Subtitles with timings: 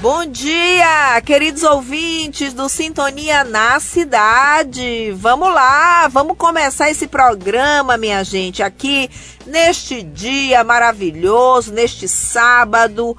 [0.00, 5.12] Bom dia, queridos ouvintes do Sintonia na Cidade.
[5.12, 9.10] Vamos lá, vamos começar esse programa, minha gente, aqui
[9.46, 13.14] neste dia maravilhoso, neste sábado,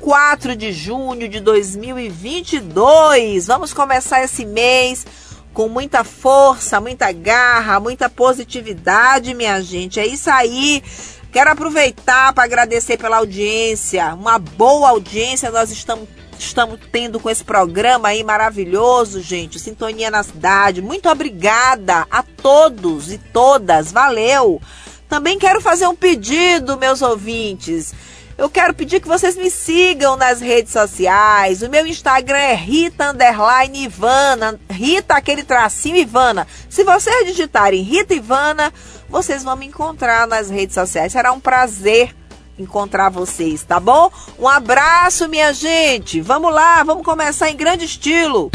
[0.00, 3.46] 4 de junho de 2022.
[3.46, 5.06] Vamos começar esse mês
[5.52, 10.00] com muita força, muita garra, muita positividade, minha gente.
[10.00, 10.82] É isso aí.
[11.30, 16.08] Quero aproveitar para agradecer pela audiência, uma boa audiência nós estamos
[16.46, 19.58] estamos tendo com esse programa aí maravilhoso, gente.
[19.58, 20.82] Sintonia na cidade.
[20.82, 23.92] Muito obrigada a todos e todas.
[23.92, 24.60] Valeu!
[25.08, 27.92] Também quero fazer um pedido, meus ouvintes.
[28.38, 31.62] Eu quero pedir que vocês me sigam nas redes sociais.
[31.62, 34.58] O meu Instagram é Rita Underline Ivana.
[34.70, 36.46] Rita, aquele tracinho Ivana.
[36.68, 38.72] Se vocês digitarem Rita Ivana,
[39.08, 41.12] vocês vão me encontrar nas redes sociais.
[41.12, 42.14] Será um prazer
[42.62, 44.10] encontrar vocês, tá bom?
[44.38, 46.20] Um abraço, minha gente.
[46.20, 48.50] Vamos lá, vamos começar em grande estilo.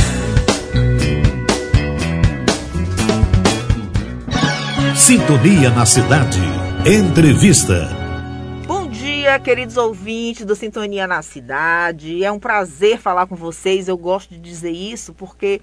[4.96, 6.42] Sintonia na cidade.
[6.86, 7.90] Entrevista.
[8.66, 12.24] Bom dia, queridos ouvintes do Sintonia na Cidade.
[12.24, 13.88] É um prazer falar com vocês.
[13.88, 15.62] Eu gosto de dizer isso porque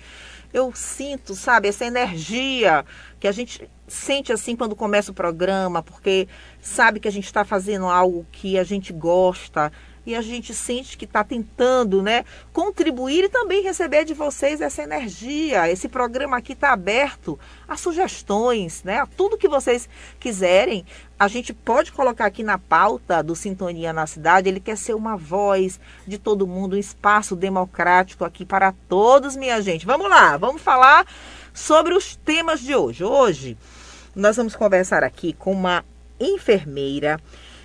[0.55, 2.85] eu sinto, sabe, essa energia
[3.19, 6.29] que a gente sente assim quando começa o programa, porque
[6.61, 9.73] sabe que a gente está fazendo algo que a gente gosta
[10.07, 14.83] e a gente sente que está tentando, né, contribuir e também receber de vocês essa
[14.83, 15.71] energia.
[15.71, 19.89] Esse programa aqui está aberto a sugestões, né, a tudo que vocês
[20.21, 20.85] quiserem.
[21.19, 24.49] A gente pode colocar aqui na pauta do Sintonia na Cidade.
[24.49, 29.61] Ele quer ser uma voz de todo mundo, um espaço democrático aqui para todos, minha
[29.63, 29.87] gente.
[29.87, 31.07] Vamos lá, vamos falar
[31.53, 33.05] sobre os temas de hoje.
[33.05, 33.57] Hoje
[34.15, 35.85] nós vamos conversar aqui com uma
[36.21, 37.19] enfermeira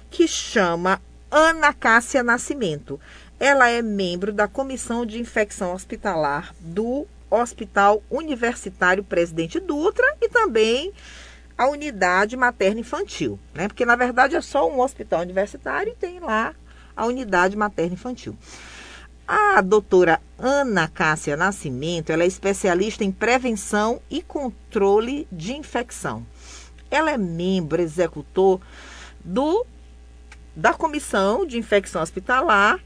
[0.09, 2.99] que chama Ana Cássia Nascimento.
[3.39, 10.91] Ela é membro da Comissão de Infecção Hospitalar do Hospital Universitário Presidente Dutra e também
[11.57, 13.67] a unidade materna infantil, né?
[13.67, 16.55] Porque na verdade é só um hospital universitário e tem lá
[16.95, 18.35] a unidade materna infantil.
[19.27, 26.25] A doutora Ana Cássia Nascimento, ela é especialista em prevenção e controle de infecção.
[26.89, 28.59] Ela é membro executor
[29.23, 29.65] do
[30.55, 32.79] da Comissão de Infecção Hospitalar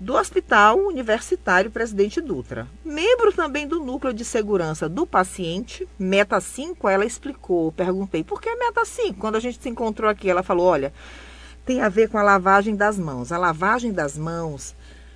[0.00, 2.68] do Hospital Universitário Presidente Dutra.
[2.84, 8.54] Membro também do Núcleo de Segurança do Paciente, Meta 5, ela explicou, perguntei, por que
[8.54, 9.18] Meta 5?
[9.18, 10.92] Quando a gente se encontrou aqui, ela falou, olha,
[11.64, 13.32] tem a ver com a lavagem das mãos.
[13.32, 14.74] A lavagem das mãos,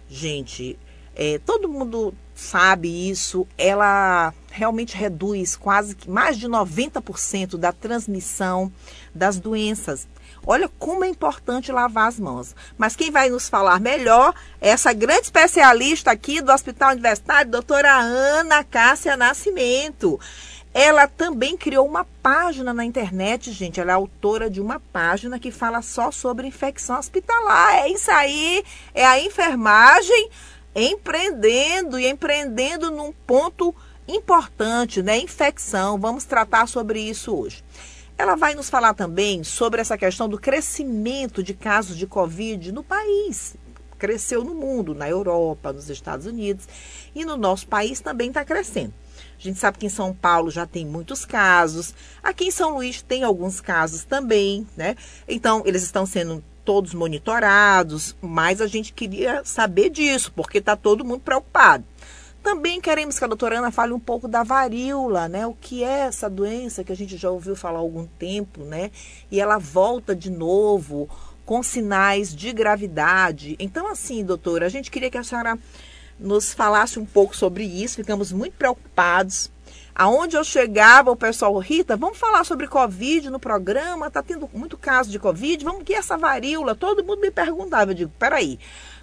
[0.09, 0.77] gente,
[1.15, 8.73] é, todo mundo sabe isso, ela realmente reduz quase que mais de 90% da transmissão
[9.15, 10.09] das doenças.
[10.47, 12.55] Olha como é importante lavar as mãos.
[12.77, 17.93] Mas quem vai nos falar melhor é essa grande especialista aqui do Hospital Universitário, doutora
[17.93, 20.19] Ana Cássia Nascimento.
[20.75, 23.81] Ela também criou uma página na internet, gente.
[23.81, 27.75] Ela é autora de uma página que fala só sobre infecção hospitalar.
[27.75, 28.65] É isso aí,
[28.95, 30.31] é a enfermagem
[30.75, 33.75] empreendendo e empreendendo num ponto
[34.09, 35.19] importante, né?
[35.19, 35.99] Infecção.
[35.99, 37.63] Vamos tratar sobre isso hoje.
[38.23, 42.85] Ela vai nos falar também sobre essa questão do crescimento de casos de Covid no
[42.85, 43.57] país.
[43.99, 46.69] Cresceu no mundo, na Europa, nos Estados Unidos
[47.17, 48.95] e no nosso país também está crescendo.
[49.37, 53.03] A gente sabe que em São Paulo já tem muitos casos, aqui em São Luís
[53.03, 54.95] tem alguns casos também, né?
[55.27, 61.05] Então, eles estão sendo todos monitorados, mas a gente queria saber disso, porque está todo
[61.05, 61.85] mundo preocupado.
[62.43, 65.47] Também queremos que a doutora Ana fale um pouco da varíola, né?
[65.47, 68.91] O que é essa doença que a gente já ouviu falar há algum tempo, né?
[69.31, 71.09] E ela volta de novo
[71.45, 73.57] com sinais de gravidade.
[73.59, 75.59] Então, assim, doutora, a gente queria que a senhora
[76.19, 77.97] nos falasse um pouco sobre isso.
[77.97, 79.51] Ficamos muito preocupados
[79.95, 84.79] Aonde eu chegava, o pessoal, Rita, vamos falar sobre Covid no programa, tá tendo muito
[84.79, 88.59] caso de Covid, vamos que essa varíola, todo mundo me perguntava, eu digo, peraí,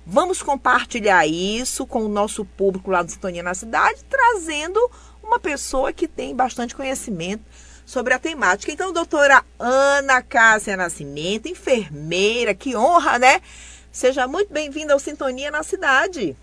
[0.06, 4.80] vamos compartilhar isso com o nosso público lá do Sintonia na Cidade, trazendo
[5.24, 7.44] uma pessoa que tem bastante conhecimento
[7.86, 8.72] sobre a temática.
[8.72, 13.42] Então, doutora Ana Cássia Nascimento, enfermeira, que honra, né?
[13.92, 16.36] Seja muito bem-vinda ao Sintonia na Cidade.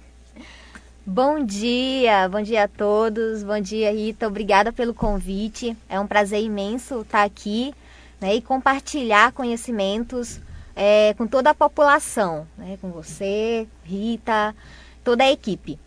[1.09, 5.77] Bom dia, bom dia a todos, bom dia Rita, obrigada pelo convite.
[5.89, 7.73] É um prazer imenso estar aqui
[8.21, 10.41] né, e compartilhar conhecimentos
[10.77, 14.55] é, com toda a população, né, com você, Rita,
[15.03, 15.81] toda a equipe.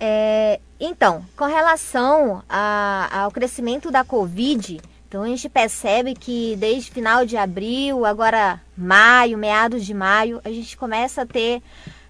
[0.00, 6.90] É, então, com relação a, ao crescimento da Covid, então a gente percebe que desde
[6.90, 11.62] final de abril, agora maio, meados de maio, a gente começa a ter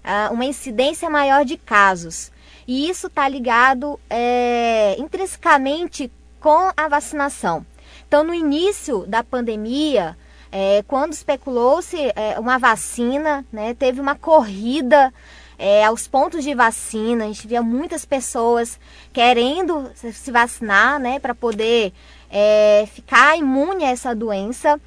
[0.03, 2.31] uh, uma incidência maior de casos.
[2.67, 7.65] E isso está ligado é, intrinsecamente com a vacinação.
[8.07, 10.17] Então, no início da pandemia,
[10.51, 15.13] é, quando especulou-se é, uma vacina, né, teve uma corrida
[15.57, 18.79] é, aos pontos de vacina, a gente via muitas pessoas
[19.11, 21.93] querendo se vacinar, né, para poder
[22.31, 24.79] é, ficar imune a essa doença.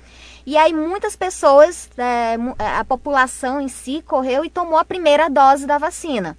[0.45, 2.37] E aí muitas pessoas, é,
[2.79, 6.37] a população em si, correu e tomou a primeira dose da vacina.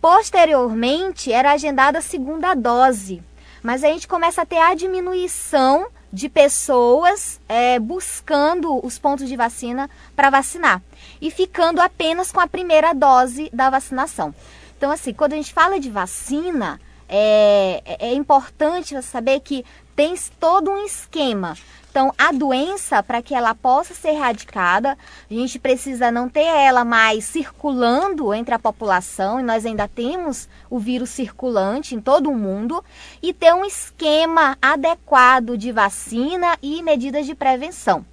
[0.00, 3.20] Posteriormente, era agendada a segunda dose,
[3.62, 9.36] mas a gente começa a ter a diminuição de pessoas é, buscando os pontos de
[9.36, 10.82] vacina para vacinar
[11.20, 14.34] e ficando apenas com a primeira dose da vacinação.
[14.76, 19.64] Então, assim, quando a gente fala de vacina, é, é importante você saber que
[19.96, 21.56] tem todo um esquema.
[21.90, 24.96] Então, a doença, para que ela possa ser erradicada,
[25.28, 30.48] a gente precisa não ter ela mais circulando entre a população, e nós ainda temos
[30.70, 32.84] o vírus circulante em todo o mundo,
[33.22, 38.04] e ter um esquema adequado de vacina e medidas de prevenção.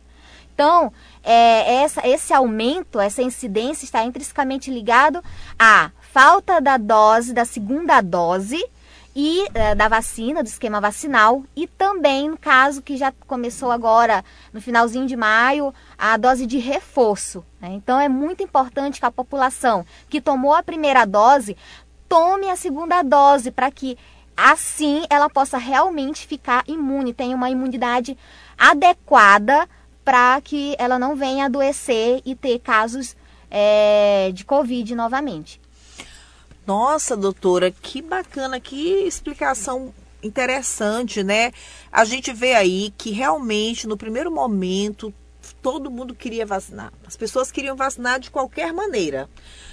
[0.53, 5.21] Então, é, essa, esse aumento, essa incidência está intrinsecamente ligado
[5.59, 8.65] à falta da dose, da segunda dose,
[9.15, 14.25] e é, da vacina, do esquema vacinal, e também no caso que já começou agora
[14.51, 17.45] no finalzinho de maio, a dose de reforço.
[17.61, 17.69] Né?
[17.71, 21.55] Então é muito importante que a população que tomou a primeira dose
[22.09, 23.97] tome a segunda dose para que
[24.35, 28.17] assim ela possa realmente ficar imune, tenha uma imunidade
[28.57, 29.67] adequada
[30.03, 33.15] para que ela não venha adoecer e ter casos
[33.49, 35.64] é, de Covid novamente.
[36.65, 41.51] Nossa, doutora, que bacana, que explicação interessante, né?
[41.91, 45.13] A gente vê aí que realmente no primeiro momento
[45.61, 46.91] todo mundo queria vacinar.
[47.05, 49.29] As pessoas queriam vacinar de qualquer maneira.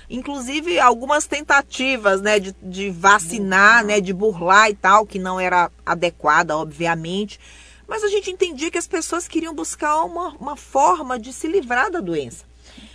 [0.09, 5.71] Inclusive algumas tentativas, né, de, de vacinar, né, de burlar e tal, que não era
[5.85, 7.41] adequada, obviamente.
[7.89, 11.91] Mas a gente entendia que as pessoas queriam buscar uma, uma forma de se livrar
[11.91, 12.45] da doença.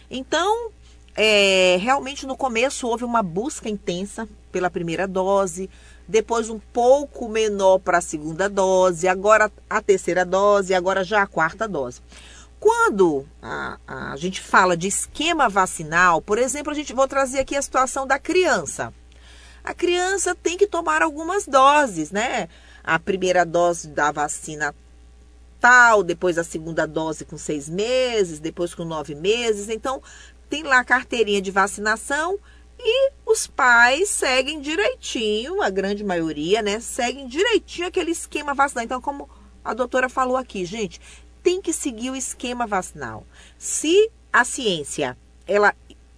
[0.09, 0.71] Então,
[1.19, 5.67] é, realmente no começo houve uma busca intensa pela primeira dose,
[6.07, 11.27] depois um pouco menor para a segunda dose, agora a terceira dose, agora já a
[11.27, 12.01] quarta dose.
[12.59, 17.55] Quando a, a, gente fala de esquema vacinal, por exemplo, a gente vou trazer aqui
[17.55, 18.93] a situação da criança.
[19.63, 22.47] A criança tem que tomar algumas doses, né?
[22.83, 24.73] A primeira dose da vacina
[25.59, 29.69] tal, depois a segunda dose com seis meses, depois com nove meses.
[29.69, 30.01] Então,
[30.49, 32.39] tem lá a carteirinha de vacinação
[32.79, 36.79] e os pais seguem direitinho, a grande maioria, né?
[36.79, 38.85] Seguem direitinho aquele esquema vacinal.
[38.85, 39.29] Então, como
[39.63, 41.01] a doutora falou aqui, gente,
[41.41, 43.25] tem que seguir o esquema vacinal.
[43.57, 45.17] Se a ciência,
[45.47, 45.73] ela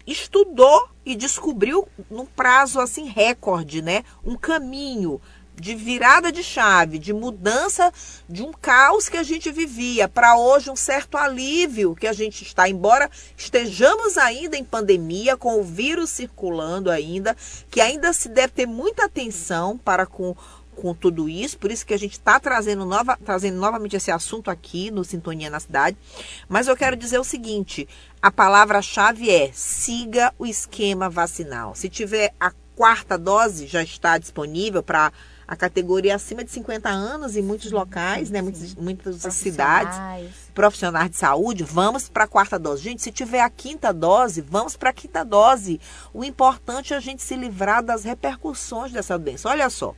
[0.05, 5.21] estudou e descobriu num prazo assim recorde, né, um caminho
[5.59, 7.91] de virada de chave, de mudança
[8.27, 12.43] de um caos que a gente vivia para hoje um certo alívio que a gente
[12.43, 17.35] está, embora estejamos ainda em pandemia, com o vírus circulando ainda,
[17.69, 20.35] que ainda se deve ter muita atenção para com
[20.79, 24.49] com tudo isso, por isso que a gente está trazendo, nova, trazendo novamente esse assunto
[24.49, 25.97] aqui no Sintonia na Cidade.
[26.47, 27.85] Mas eu quero dizer o seguinte:
[28.21, 31.75] a palavra-chave é siga o esquema vacinal.
[31.75, 35.11] Se tiver a quarta dose, já está disponível para
[35.49, 39.97] a categoria acima de 50 anos em muitos locais, né, muitas, muitas cidades,
[40.53, 42.83] profissionais de saúde, vamos para a quarta dose.
[42.83, 45.81] Gente, se tiver a quinta dose, vamos para a quinta dose.
[46.13, 49.49] O importante é a gente se livrar das repercussões dessa doença.
[49.49, 49.95] Olha só,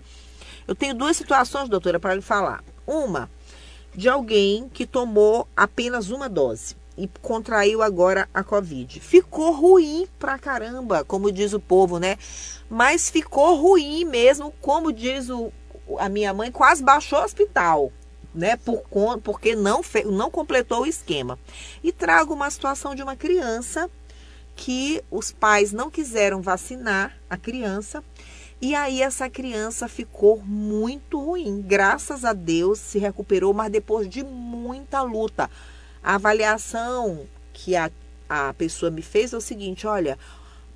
[0.66, 2.64] eu tenho duas situações, doutora, para lhe falar.
[2.88, 3.30] Uma,
[3.94, 9.00] de alguém que tomou apenas uma dose e contraiu agora a Covid.
[9.00, 12.18] Ficou ruim pra caramba, como diz o povo, né?
[12.72, 15.52] mas ficou ruim mesmo, como diz o,
[16.00, 17.92] a minha mãe, quase baixou o hospital,
[18.34, 18.56] né?
[18.56, 18.82] Por,
[19.22, 21.38] porque não, não completou o esquema.
[21.84, 23.92] E trago uma situação de uma criança
[24.56, 28.02] que os pais não quiseram vacinar a criança.
[28.62, 31.62] E aí essa criança ficou muito ruim.
[31.62, 35.50] Graças a Deus se recuperou, mas depois de muita luta.
[36.04, 37.92] A avaliação que a,
[38.30, 40.18] a pessoa me fez é o seguinte: olha,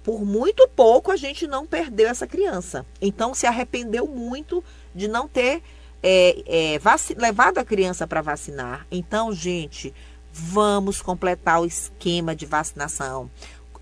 [0.04, 2.86] por muito pouco a gente não perdeu essa criança.
[3.02, 4.64] Então se arrependeu muito
[4.94, 5.64] de não ter
[6.04, 6.80] é, é,
[7.18, 8.86] levado a criança para vacinar.
[8.92, 9.92] Então, gente,
[10.32, 13.32] vamos completar o esquema de vacinação.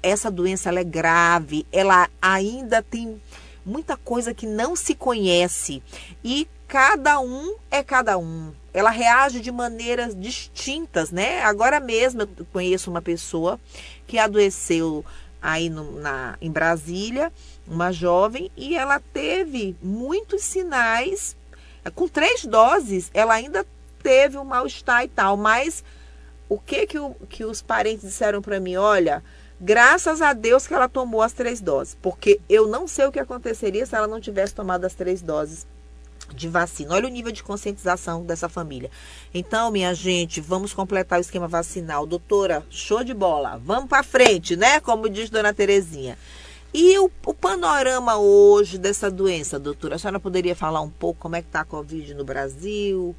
[0.01, 3.21] Essa doença é grave, ela ainda tem
[3.65, 5.83] muita coisa que não se conhece
[6.23, 8.51] e cada um é cada um.
[8.73, 11.43] Ela reage de maneiras distintas, né?
[11.43, 13.59] Agora mesmo eu conheço uma pessoa
[14.07, 15.05] que adoeceu
[15.39, 17.31] aí no, na, em Brasília,
[17.67, 21.37] uma jovem, e ela teve muitos sinais.
[21.93, 23.63] Com três doses, ela ainda
[24.01, 25.83] teve um mal-estar e tal, mas
[26.49, 28.77] o que que, o, que os parentes disseram para mim?
[28.77, 29.23] Olha,
[29.61, 33.19] graças a Deus que ela tomou as três doses, porque eu não sei o que
[33.19, 35.67] aconteceria se ela não tivesse tomado as três doses
[36.33, 36.95] de vacina.
[36.95, 38.89] Olha o nível de conscientização dessa família.
[39.33, 42.05] Então, minha gente, vamos completar o esquema vacinal.
[42.05, 43.61] Doutora, show de bola.
[43.63, 44.79] Vamos para frente, né?
[44.79, 46.17] Como diz Dona Terezinha.
[46.73, 49.95] E o, o, panorama hoje dessa doença, doutora?
[49.95, 53.15] A senhora poderia falar um pouco como é que está a Covid no Brasil,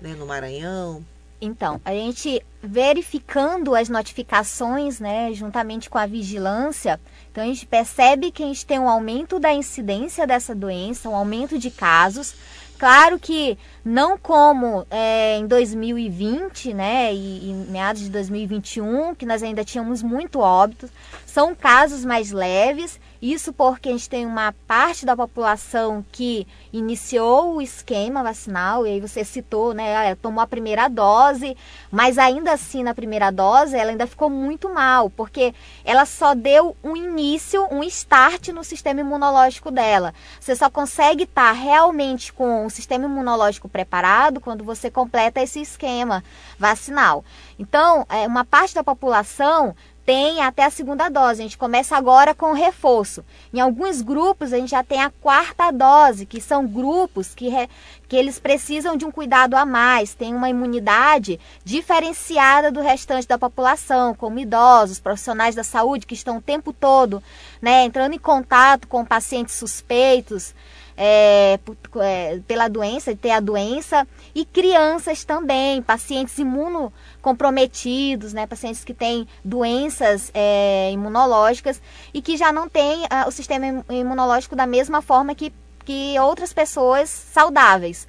[0.00, 1.04] né, no Maranhão?
[1.40, 6.98] Então, a gente verificando as notificações, né, juntamente com a vigilância,
[7.30, 11.14] então a gente percebe que a gente tem um aumento da incidência dessa doença, um
[11.14, 12.34] aumento de casos.
[12.78, 19.42] Claro que não como é, em 2020, né, e, e meados de 2021, que nós
[19.42, 20.90] ainda tínhamos muito óbitos,
[21.24, 27.54] são casos mais leves isso porque a gente tem uma parte da população que iniciou
[27.54, 30.14] o esquema vacinal, e aí você citou, né?
[30.16, 31.56] Tomou a primeira dose,
[31.90, 35.54] mas ainda assim, na primeira dose, ela ainda ficou muito mal, porque
[35.84, 40.14] ela só deu um início, um start no sistema imunológico dela.
[40.40, 46.22] Você só consegue estar realmente com o sistema imunológico preparado quando você completa esse esquema
[46.58, 47.24] vacinal.
[47.58, 49.74] Então, é, uma parte da população
[50.06, 51.40] tem até a segunda dose.
[51.40, 53.24] A gente começa agora com o reforço.
[53.52, 57.68] Em alguns grupos a gente já tem a quarta dose, que são grupos que, re,
[58.08, 63.36] que eles precisam de um cuidado a mais, tem uma imunidade diferenciada do restante da
[63.36, 67.20] população, como idosos, profissionais da saúde que estão o tempo todo
[67.60, 70.54] né, entrando em contato com pacientes suspeitos
[70.96, 71.58] é,
[72.00, 79.28] é, pela doença, ter a doença, e crianças também, pacientes imunocomprometidos, né, pacientes que têm
[79.44, 81.80] doenças é, imunológicas
[82.14, 85.52] e que já não têm ah, o sistema imunológico da mesma forma que,
[85.84, 88.08] que outras pessoas saudáveis.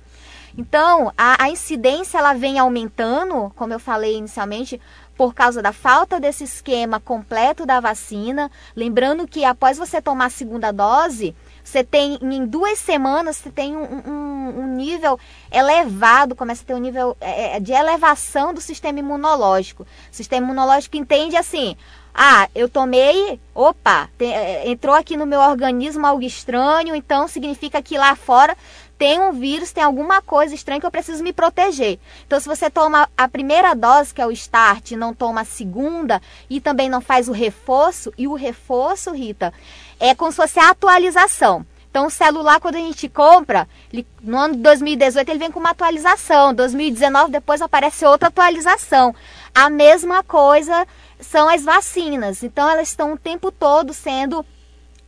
[0.58, 4.82] Então, a, a incidência ela vem aumentando, como eu falei inicialmente,
[5.16, 8.50] por causa da falta desse esquema completo da vacina.
[8.76, 11.36] Lembrando que após você tomar a segunda dose,
[11.68, 15.20] você tem, em duas semanas, você tem um, um, um nível
[15.52, 19.84] elevado, começa a ter um nível é, é, de elevação do sistema imunológico.
[19.84, 21.76] O sistema imunológico entende assim,
[22.16, 27.82] ah, eu tomei, opa, tem, é, entrou aqui no meu organismo algo estranho, então significa
[27.82, 28.56] que lá fora
[28.98, 32.00] tem um vírus, tem alguma coisa estranha que eu preciso me proteger.
[32.26, 36.22] Então, se você toma a primeira dose, que é o start, não toma a segunda
[36.50, 39.54] e também não faz o reforço, e o reforço, Rita,
[40.00, 41.66] é como se fosse a atualização.
[41.90, 45.60] Então, o celular, quando a gente compra, ele, no ano de 2018 ele vem com
[45.60, 46.54] uma atualização.
[46.54, 49.16] 2019 depois aparece outra atualização.
[49.56, 50.86] A mesma coisa
[51.20, 52.44] são as vacinas.
[52.44, 54.46] Então, elas estão o tempo todo sendo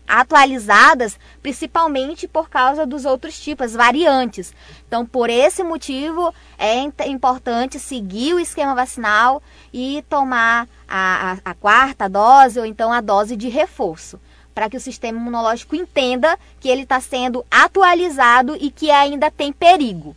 [0.07, 4.51] atualizadas, principalmente por causa dos outros tipos, variantes.
[4.87, 11.53] Então, por esse motivo, é importante seguir o esquema vacinal e tomar a, a, a
[11.53, 14.19] quarta dose ou então a dose de reforço
[14.59, 19.53] para que o sistema imunológico entenda que ele está sendo atualizado e que ainda tem
[19.53, 20.13] perigo.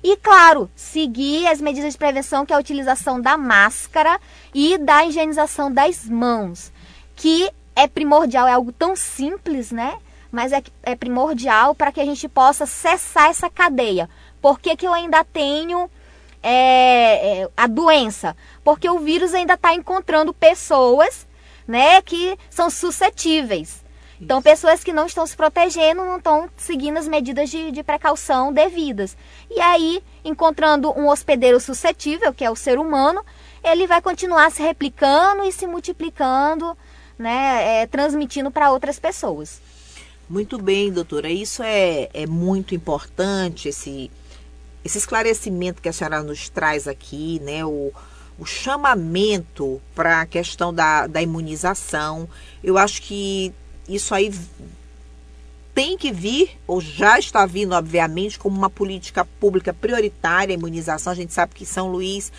[0.00, 4.20] E, claro, seguir as medidas de prevenção, que é a utilização da máscara
[4.54, 6.72] e da higienização das mãos,
[7.16, 9.98] que é primordial, é algo tão simples, né?
[10.30, 14.08] Mas é, é primordial para que a gente possa cessar essa cadeia.
[14.40, 15.90] Por que, que eu ainda tenho
[16.44, 18.36] é, a doença?
[18.62, 21.26] Porque o vírus ainda está encontrando pessoas
[21.66, 23.84] né, que são suscetíveis.
[24.20, 28.52] Então, pessoas que não estão se protegendo, não estão seguindo as medidas de, de, precaução
[28.52, 29.16] devidas.
[29.50, 33.24] E aí, encontrando um hospedeiro suscetível, que é o ser humano,
[33.64, 36.76] ele vai continuar se replicando e se multiplicando,
[37.18, 39.58] né, é, transmitindo para outras pessoas.
[40.28, 41.30] Muito bem, doutora.
[41.30, 44.10] Isso é, é muito importante, esse,
[44.84, 47.64] esse esclarecimento que a senhora nos traz aqui, né?
[47.64, 47.90] O,
[48.40, 52.26] o chamamento para a questão da, da imunização.
[52.64, 53.52] Eu acho que
[53.86, 54.32] isso aí
[55.74, 61.12] tem que vir, ou já está vindo, obviamente, como uma política pública prioritária a imunização.
[61.12, 62.32] A gente sabe que São Luís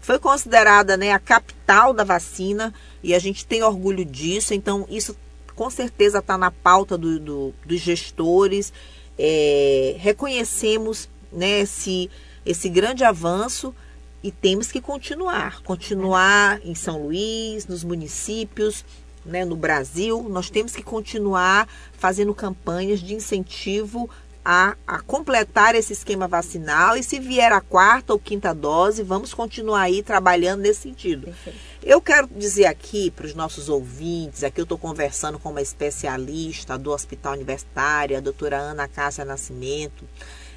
[0.00, 2.72] foi considerada né, a capital da vacina
[3.02, 4.54] e a gente tem orgulho disso.
[4.54, 5.16] Então, isso
[5.56, 8.72] com certeza está na pauta do, do, dos gestores.
[9.18, 12.08] É, reconhecemos né, esse,
[12.46, 13.74] esse grande avanço
[14.22, 15.62] e temos que continuar.
[15.62, 18.84] Continuar em São Luís, nos municípios,
[19.24, 20.26] né, no Brasil.
[20.28, 24.08] Nós temos que continuar fazendo campanhas de incentivo
[24.50, 29.34] a, a, completar esse esquema vacinal e se vier a quarta ou quinta dose, vamos
[29.34, 31.26] continuar aí trabalhando nesse sentido.
[31.26, 31.58] Perfeito.
[31.82, 36.78] Eu quero dizer aqui para os nossos ouvintes, aqui eu estou conversando com uma especialista
[36.78, 40.08] do Hospital Universitário, a doutora Ana Cássia Nascimento.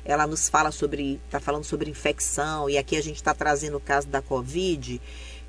[0.03, 3.81] Ela nos fala sobre, está falando sobre infecção, e aqui a gente está trazendo o
[3.81, 5.01] caso da Covid,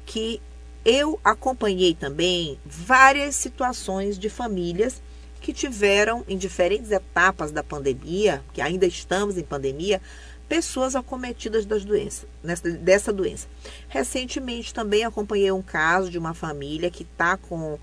[0.04, 0.40] que
[0.84, 5.00] eu acompanhei também várias situações de famílias
[5.40, 10.00] que tiveram em diferentes etapas da pandemia, que ainda estamos em pandemia,
[10.48, 13.48] pessoas acometidas das doenças, nessa, dessa doença.
[13.88, 17.78] Recentemente também acompanhei um caso de uma família que está com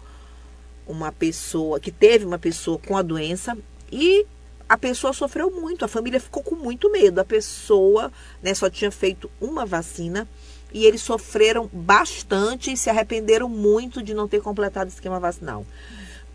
[0.88, 3.58] uma pessoa, que teve uma pessoa com a doença
[3.92, 4.26] e
[4.70, 7.20] a pessoa sofreu muito, a família ficou com muito medo.
[7.20, 8.12] A pessoa
[8.42, 10.30] né, só tinha feito uma vacina
[10.72, 15.66] e eles sofreram bastante e se arrependeram muito de não ter completado o esquema vacinal.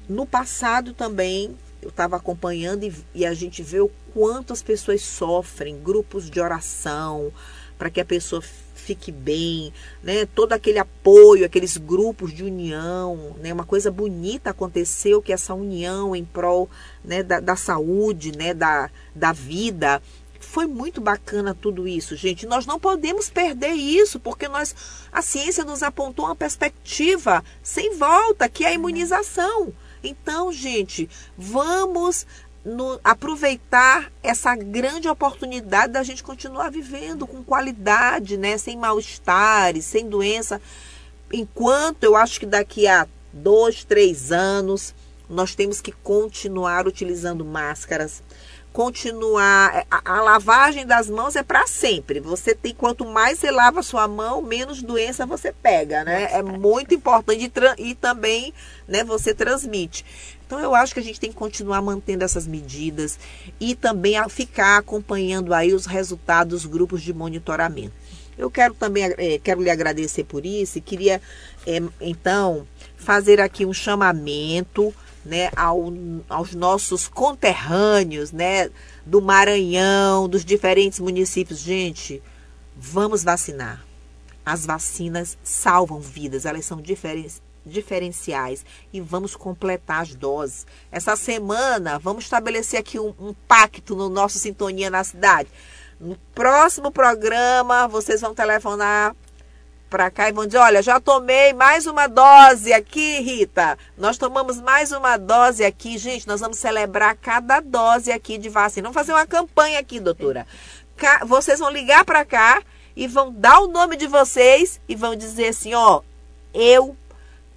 [0.08, 5.02] No passado também eu estava acompanhando e, e, a gente vê o quanto as pessoas
[5.02, 7.30] sofrem, grupos de oração
[7.78, 8.42] para que a pessoa
[8.84, 9.72] fique bem,
[10.02, 10.26] né?
[10.26, 13.52] Todo aquele apoio, aqueles grupos de união, né?
[13.52, 16.68] Uma coisa bonita aconteceu que essa união em prol,
[17.02, 17.22] né?
[17.22, 18.52] Da, da saúde, né?
[18.52, 20.02] Da, da vida.
[20.38, 22.46] Foi muito bacana tudo isso, gente.
[22.46, 24.74] Nós não podemos perder isso, porque nós
[25.10, 29.72] a ciência nos apontou uma perspectiva sem volta, que é a imunização.
[30.04, 32.26] Então, gente, vamos
[32.64, 38.56] no, aproveitar essa grande oportunidade da gente continuar vivendo com qualidade, né?
[38.56, 40.61] Sem mal-estares, sem doença.
[41.33, 44.94] Enquanto eu acho que daqui a dois, três anos
[45.28, 48.23] nós temos que continuar utilizando máscaras,
[48.73, 49.75] continuar.
[49.75, 52.21] É, a, a lavagem das mãos é para sempre.
[52.21, 56.28] Você tem quanto mais você lava a sua mão, menos doença você pega, né?
[56.32, 58.52] É muito importante e, e também,
[58.86, 59.04] né?
[59.04, 60.04] Você transmite.
[60.47, 63.19] Então eu acho que a gente tem que continuar mantendo essas medidas
[63.59, 67.93] e também ficar acompanhando aí os resultados dos grupos de monitoramento.
[68.37, 71.21] Eu quero também é, quero lhe agradecer por isso e queria
[71.67, 75.93] é, então fazer aqui um chamamento né, ao,
[76.28, 78.71] aos nossos conterrâneos, né,
[79.07, 81.61] do Maranhão, dos diferentes municípios.
[81.61, 82.23] Gente,
[82.76, 83.85] vamos vacinar.
[84.45, 87.26] As vacinas salvam vidas, elas são diferen,
[87.64, 90.66] diferenciais e vamos completar as doses.
[90.90, 95.48] Essa semana, vamos estabelecer aqui um, um pacto no nosso Sintonia na Cidade.
[95.98, 99.14] No próximo programa, vocês vão telefonar
[99.94, 103.78] para cá e vão dizer: olha, já tomei mais uma dose aqui, Rita.
[103.96, 105.96] Nós tomamos mais uma dose aqui.
[105.96, 108.88] Gente, nós vamos celebrar cada dose aqui de vacina.
[108.88, 110.46] Vamos fazer uma campanha aqui, doutora.
[111.26, 112.60] Vocês vão ligar para cá
[112.96, 116.02] e vão dar o nome de vocês e vão dizer assim: ó,
[116.52, 116.96] eu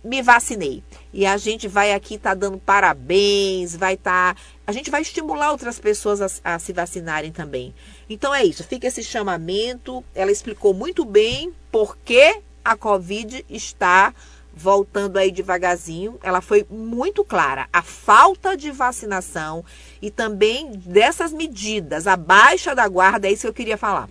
[0.08, 0.82] me vacinei.
[1.14, 4.34] E a gente vai aqui estar tá dando parabéns, vai estar.
[4.36, 7.76] Tá, a gente vai estimular outras pessoas a, a, se vacinarem também.
[8.10, 10.04] Então é isso, fica esse chamamento.
[10.16, 14.14] Ela explicou muito bem por que a Covid está
[14.54, 16.18] voltando aí devagarzinho.
[16.24, 17.68] Ela foi muito clara.
[17.72, 19.64] A falta de vacinação
[20.02, 24.10] e também dessas medidas, a baixa da guarda, é isso que eu queria falar.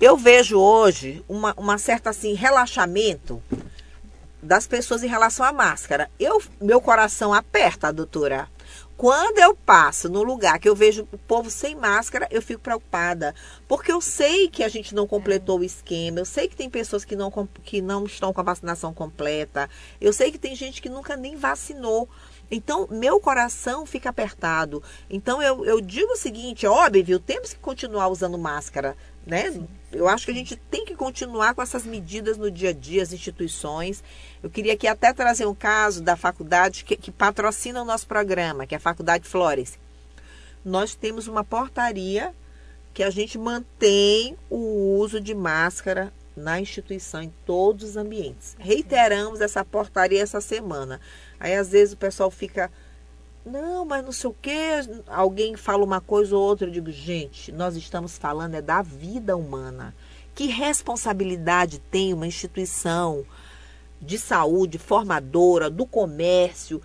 [0.00, 3.40] Eu vejo hoje uma, uma certa assim relaxamento
[4.44, 6.10] das pessoas em relação à máscara.
[6.20, 8.48] Eu, meu coração aperta, doutora.
[8.96, 13.34] Quando eu passo no lugar que eu vejo o povo sem máscara, eu fico preocupada.
[13.66, 17.04] Porque eu sei que a gente não completou o esquema, eu sei que tem pessoas
[17.04, 17.30] que não,
[17.64, 19.68] que não estão com a vacinação completa,
[20.00, 22.08] eu sei que tem gente que nunca nem vacinou.
[22.50, 24.82] Então, meu coração fica apertado.
[25.08, 29.50] Então, eu, eu digo o seguinte: óbvio, temos que continuar usando máscara, né?
[29.50, 29.68] Sim.
[29.92, 33.02] Eu acho que a gente tem que continuar com essas medidas no dia a dia,
[33.02, 34.02] as instituições.
[34.42, 38.66] Eu queria aqui até trazer um caso da faculdade que, que patrocina o nosso programa,
[38.66, 39.78] que é a Faculdade Flores.
[40.64, 42.34] Nós temos uma portaria
[42.92, 48.56] que a gente mantém o uso de máscara na instituição, em todos os ambientes.
[48.58, 51.00] Reiteramos essa portaria essa semana.
[51.44, 52.72] Aí às vezes o pessoal fica,
[53.44, 54.80] não, mas não sei o quê.
[55.06, 59.36] Alguém fala uma coisa ou outra, eu digo, gente, nós estamos falando é da vida
[59.36, 59.94] humana.
[60.34, 63.26] Que responsabilidade tem uma instituição
[64.00, 66.80] de saúde formadora, do comércio,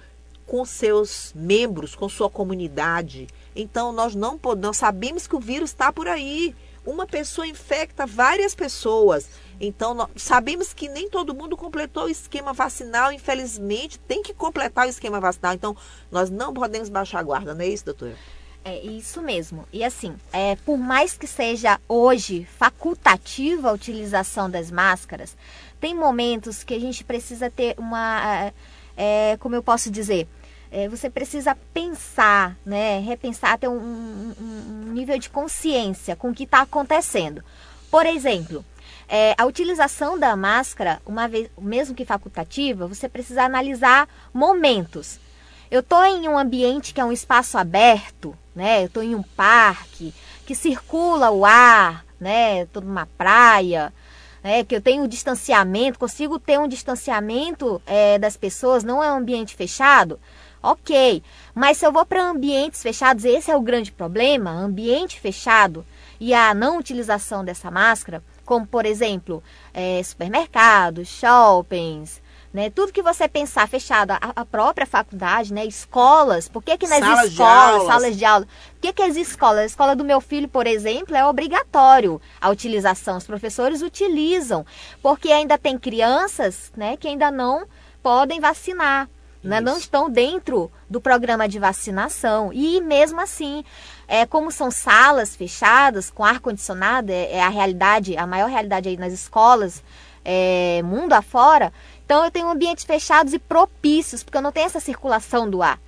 [0.45, 3.28] com seus membros, com sua comunidade?
[3.56, 6.54] Então nós não podemos, sabemos que o vírus está por aí.
[6.86, 9.30] uma pessoa infecta várias pessoas.
[9.60, 14.89] Então, sabemos que nem todo mundo completou o esquema vacinal, infelizmente, tem que completar o
[14.89, 15.54] esquema vacinal.
[15.54, 15.76] Então,
[16.10, 18.15] nós não podemos baixar a guarda, não é isso, doutora?
[18.63, 19.65] É isso mesmo.
[19.72, 25.36] E assim, é, por mais que seja hoje facultativa a utilização das máscaras,
[25.80, 28.54] tem momentos que a gente precisa ter uma.
[28.98, 30.28] É, é como eu posso dizer?
[30.72, 33.00] É, você precisa pensar, né?
[33.00, 37.43] Repensar, ter um, um, um nível de consciência com o que está acontecendo.
[37.89, 38.63] Por exemplo,
[39.10, 45.19] é, a utilização da máscara, uma vez, mesmo que facultativa, você precisa analisar momentos.
[45.72, 48.82] Eu estou em um ambiente que é um espaço aberto, né?
[48.82, 50.13] Eu estou em um parque
[50.45, 52.62] que circula o ar, né?
[52.62, 53.91] Estou numa praia,
[54.43, 54.63] né?
[54.63, 59.17] Que eu tenho um distanciamento, consigo ter um distanciamento é, das pessoas, não é um
[59.17, 60.19] ambiente fechado.
[60.62, 61.24] Ok,
[61.56, 65.86] mas se eu vou para ambientes fechados, esse é o grande problema, ambiente fechado
[66.19, 72.19] e a não utilização dessa máscara, como por exemplo, é, supermercados, shoppings,
[72.51, 72.71] né?
[72.71, 75.67] Tudo que você pensar fechado, a, a, própria faculdade, né?
[75.67, 79.15] Escolas, por que, que nas salas escolas, de salas de aula, por que, que as
[79.15, 84.65] escolas, a escola do meu filho, por exemplo, é obrigatório a utilização, os professores utilizam,
[84.99, 87.67] porque ainda tem crianças, né, que ainda não
[88.01, 89.07] podem vacinar,
[89.43, 92.51] né, não estão dentro do programa de vacinação.
[92.51, 93.63] E mesmo assim,
[94.10, 98.98] é, como são salas fechadas, com ar-condicionado, é, é, a realidade, a maior realidade aí
[98.98, 99.84] nas escolas,
[100.26, 101.72] é, mundo afora,
[102.04, 105.80] então eu tenho ambientes fechados e propícios, porque eu não tenho essa circulação do ar.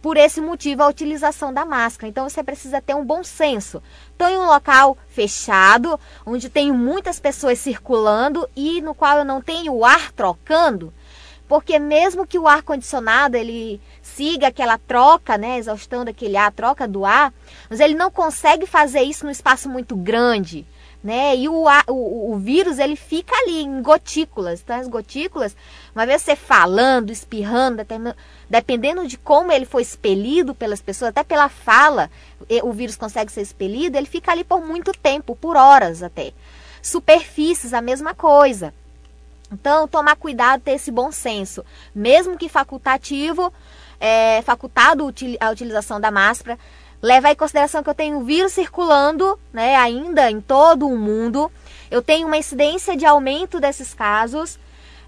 [0.00, 2.08] Por esse motivo, a utilização da máscara.
[2.08, 3.82] Então você precisa ter um bom senso.
[4.10, 9.42] Estou em um local fechado, onde tenho muitas pessoas circulando e no qual eu não
[9.42, 10.94] tenho o ar trocando,
[11.48, 16.88] porque mesmo que o ar condicionado ele siga aquela troca, né, exaustão daquele ar, troca
[16.88, 17.32] do ar,
[17.68, 20.66] mas ele não consegue fazer isso num espaço muito grande,
[21.02, 21.36] né?
[21.36, 25.56] E o, o, o vírus ele fica ali em gotículas, então as gotículas,
[25.94, 27.82] uma vez você falando, espirrando,
[28.48, 32.10] dependendo de como ele foi expelido pelas pessoas, até pela fala,
[32.62, 36.32] o vírus consegue ser expelido, ele fica ali por muito tempo, por horas até.
[36.82, 38.72] Superfícies, a mesma coisa.
[39.52, 41.64] Então, tomar cuidado, ter esse bom senso.
[41.94, 43.52] Mesmo que facultativo,
[44.00, 46.58] é, facultado a utilização da máscara,
[47.06, 51.52] levar em consideração que eu tenho vírus circulando né, ainda em todo o mundo.
[51.88, 54.58] Eu tenho uma incidência de aumento desses casos.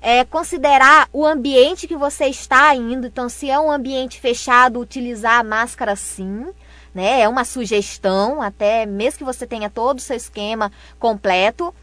[0.01, 3.09] É, considerar o ambiente que você está indo.
[3.09, 6.47] Então, se é um ambiente fechado, utilizar a máscara sim.
[6.95, 7.23] Né?
[7.23, 11.75] É uma sugestão, até mesmo que você tenha todo o seu esquema completo.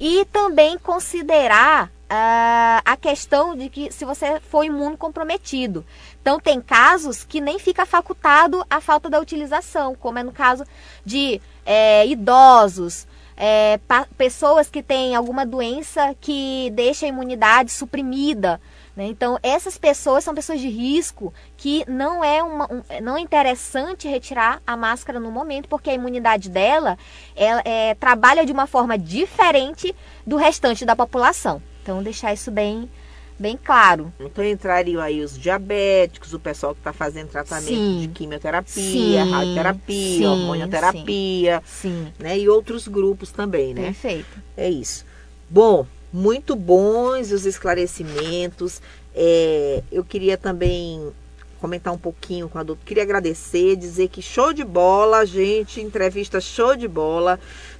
[0.00, 5.84] E também considerar uh, a questão de que se você for imunocomprometido.
[6.20, 10.64] Então, tem casos que nem fica facultado a falta da utilização, como é no caso
[11.04, 13.78] de é, idosos, é,
[14.16, 18.60] pessoas que têm alguma doença que deixa a imunidade suprimida.
[18.98, 19.06] Né?
[19.06, 24.08] Então, essas pessoas são pessoas de risco que não é, uma, um, não é interessante
[24.08, 26.98] retirar a máscara no momento, porque a imunidade dela
[27.36, 29.94] ela, é, trabalha de uma forma diferente
[30.26, 31.62] do restante da população.
[31.80, 32.90] Então, deixar isso bem,
[33.38, 34.12] bem claro.
[34.18, 38.00] Então entrariam aí os diabéticos, o pessoal que está fazendo tratamento sim.
[38.00, 39.30] de quimioterapia, sim.
[39.30, 42.12] radioterapia, sim, hormonioterapia, sim.
[42.18, 42.38] Né?
[42.38, 43.84] E outros grupos também, né?
[43.84, 44.38] Perfeito.
[44.56, 45.04] É isso.
[45.48, 48.80] Bom, muito bons os esclarecimentos.
[49.14, 51.12] É, eu queria também
[51.60, 52.86] comentar um pouquinho com a doutora.
[52.86, 57.38] Queria agradecer, dizer que show de bola, gente, entrevista show de bola.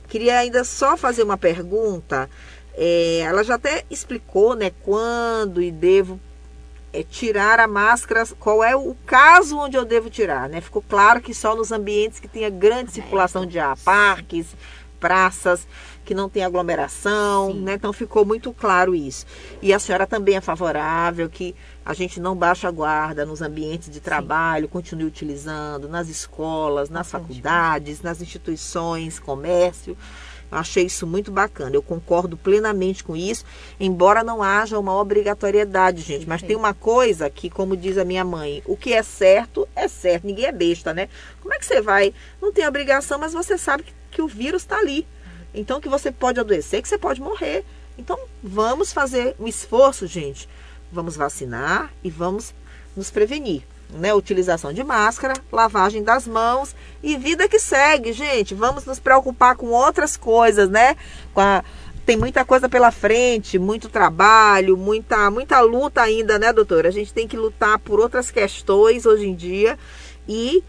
[0.08, 2.28] Queria ainda só fazer uma pergunta.
[2.80, 6.20] É, ela já até explicou né, quando e devo
[6.92, 10.48] é, tirar a máscara, qual é o caso onde eu devo tirar.
[10.48, 10.60] Né?
[10.60, 14.46] Ficou claro que só nos ambientes que tenha grande circulação de ar, parques,
[15.00, 15.66] praças,
[16.04, 17.74] que não tem aglomeração, né?
[17.74, 19.26] Então ficou muito claro isso.
[19.60, 23.90] E a senhora também é favorável que a gente não baixe a guarda nos ambientes
[23.90, 24.72] de trabalho, Sim.
[24.72, 29.96] continue utilizando nas escolas, nas faculdades, nas instituições, comércio.
[30.50, 31.76] Achei isso muito bacana.
[31.76, 33.44] Eu concordo plenamente com isso,
[33.78, 36.26] embora não haja uma obrigatoriedade, gente.
[36.26, 39.86] Mas tem uma coisa que, como diz a minha mãe, o que é certo é
[39.86, 40.26] certo.
[40.26, 41.08] Ninguém é besta, né?
[41.40, 42.14] Como é que você vai?
[42.40, 45.06] Não tem obrigação, mas você sabe que, que o vírus está ali.
[45.54, 47.64] Então, que você pode adoecer, que você pode morrer.
[47.98, 50.48] Então, vamos fazer um esforço, gente.
[50.90, 52.54] Vamos vacinar e vamos
[52.96, 58.54] nos prevenir né, utilização de máscara, lavagem das mãos e vida que segue, gente.
[58.54, 60.96] Vamos nos preocupar com outras coisas, né?
[61.34, 61.64] A,
[62.04, 66.88] tem muita coisa pela frente, muito trabalho, muita, muita luta ainda, né, doutora?
[66.88, 69.78] A gente tem que lutar por outras questões hoje em dia
[70.26, 70.62] e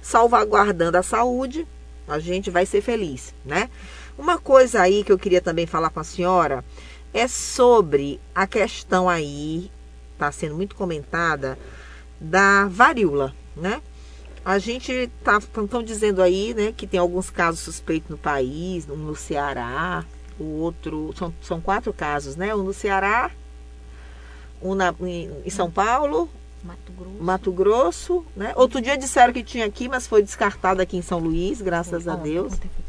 [0.00, 1.66] salvaguardando a saúde,
[2.06, 3.68] a gente vai ser feliz, né?
[4.16, 6.64] Uma coisa aí que eu queria também falar com a senhora
[7.12, 9.70] é sobre a questão aí,
[10.12, 11.58] está sendo muito comentada,
[12.20, 13.82] da varíola, né?
[14.44, 18.94] A gente tá estão dizendo aí, né, que tem alguns casos suspeitos no país, um
[18.94, 20.04] no Ceará,
[20.38, 22.54] o outro são, são quatro casos, né?
[22.54, 23.30] Um no Ceará,
[24.62, 26.28] um na, em, em São Paulo,
[26.62, 27.22] Mato Grosso.
[27.22, 28.52] Mato Grosso, né?
[28.56, 32.10] Outro dia disseram que tinha aqui, mas foi descartado aqui em São Luís, graças Ontem,
[32.10, 32.52] a Deus.
[32.52, 32.86] ontem foi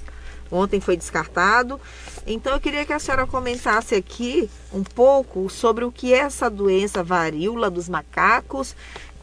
[0.51, 1.79] Ontem foi descartado.
[2.25, 6.49] Então eu queria que a senhora comentasse aqui um pouco sobre o que é essa
[6.49, 8.75] doença varíola dos macacos,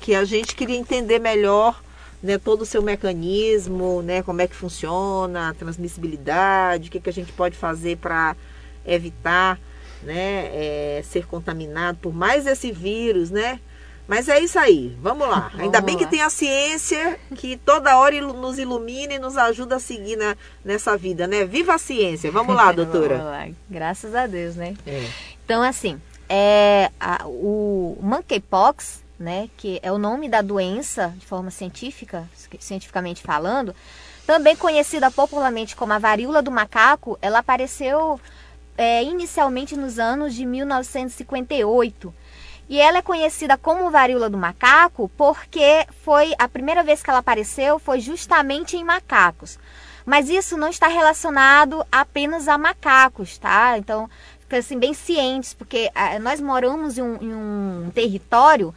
[0.04, 1.82] que a gente queria entender melhor
[2.22, 7.08] né, todo o seu mecanismo, né, como é que funciona, a transmissibilidade, o que, que
[7.08, 8.36] a gente pode fazer para
[8.84, 9.58] evitar
[10.02, 13.58] né, é, ser contaminado por mais esse vírus, né?
[14.06, 15.48] Mas é isso aí, vamos lá.
[15.48, 16.10] Vamos Ainda bem que lá.
[16.10, 20.94] tem a ciência que toda hora nos ilumina e nos ajuda a seguir na, nessa
[20.98, 21.46] vida, né?
[21.46, 22.30] Viva a ciência!
[22.30, 23.16] Vamos lá, doutora.
[23.16, 23.48] Vamos lá.
[23.70, 24.74] Graças a Deus, né?
[24.86, 25.06] É.
[25.42, 31.50] Então, assim, é, a- o monkeypox, né, que é o nome da doença de forma
[31.50, 33.74] científica, cientificamente falando,
[34.26, 38.20] também conhecida popularmente como a varíola do macaco, ela apareceu
[38.76, 42.14] é, inicialmente nos anos de 1958.
[42.68, 47.18] E ela é conhecida como varíola do macaco porque foi a primeira vez que ela
[47.18, 49.58] apareceu foi justamente em macacos.
[50.06, 53.78] Mas isso não está relacionado apenas a macacos, tá?
[53.78, 54.08] Então,
[54.40, 58.74] fica assim bem cientes, porque ah, nós moramos em um, em um território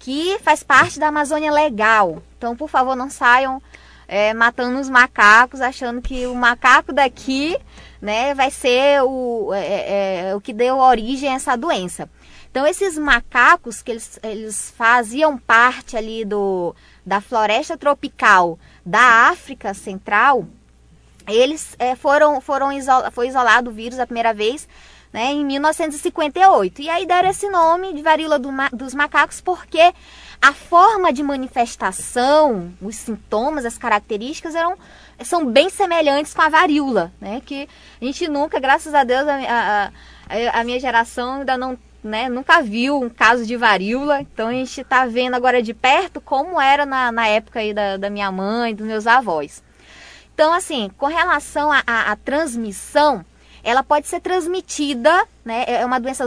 [0.00, 2.22] que faz parte da Amazônia Legal.
[2.36, 3.62] Então, por favor, não saiam
[4.08, 7.56] é, matando os macacos, achando que o macaco daqui
[8.00, 12.10] né, vai ser o, é, é, é, o que deu origem a essa doença.
[12.50, 19.74] Então, esses macacos que eles, eles faziam parte ali do, da floresta tropical da África
[19.74, 20.46] Central,
[21.28, 24.66] eles é, foram, foram isola, foi isolado o vírus a primeira vez
[25.12, 26.82] né, em 1958.
[26.82, 29.92] E aí deram esse nome de varíola do ma dos macacos porque
[30.40, 34.76] a forma de manifestação, os sintomas, as características eram,
[35.22, 37.42] são bem semelhantes com a varíola, né?
[37.44, 37.68] Que
[38.00, 39.92] a gente nunca, graças a Deus, a,
[40.28, 44.52] a, a, minha geração ainda não né, nunca viu um caso de varíola, então a
[44.52, 48.32] gente está vendo agora de perto como era na, na época aí da, da minha
[48.32, 49.62] mãe, dos meus avós.
[50.32, 53.22] Então, assim, com relação à transmissão,
[53.62, 55.64] ela pode ser transmitida, né?
[55.66, 56.26] É uma doença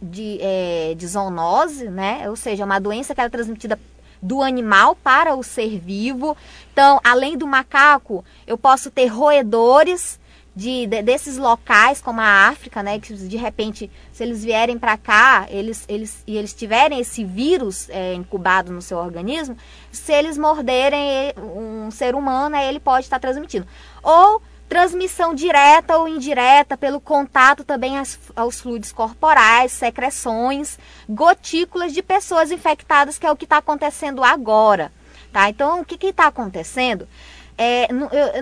[0.00, 2.28] de, é, de zoonose, né?
[2.28, 3.78] Ou seja, uma doença que é transmitida
[4.20, 6.36] do animal para o ser vivo.
[6.72, 10.20] Então, além do macaco, eu posso ter roedores
[10.54, 12.98] de, de, desses locais, como a África, né?
[13.00, 17.88] Que de repente, se eles vierem para cá, eles, eles, e eles tiverem esse vírus
[17.90, 19.56] é, incubado no seu organismo,
[19.90, 23.66] se eles morderem um ser humano, aí ele pode estar transmitindo.
[24.02, 32.02] Ou transmissão direta ou indireta pelo contato também aos, aos fluidos corporais, secreções, gotículas de
[32.02, 34.90] pessoas infectadas, que é o que está acontecendo agora.
[35.32, 35.48] Tá?
[35.48, 37.08] Então, o que está acontecendo?
[37.56, 37.88] É,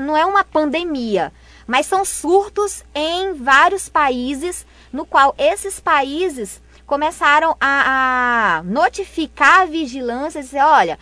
[0.00, 1.32] não, é uma pandemia,
[1.66, 9.64] mas são surtos em vários países, no qual esses países começaram a, a notificar a
[9.64, 10.98] vigilância e dizer, olha,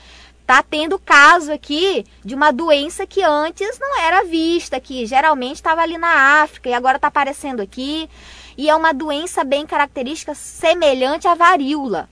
[0.48, 5.82] tá tendo caso aqui de uma doença que antes não era vista, que geralmente estava
[5.82, 8.08] ali na África e agora está aparecendo aqui.
[8.56, 12.08] E é uma doença bem característica semelhante à varíola.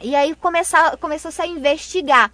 [0.00, 2.32] E aí começou, começou -se a investigar.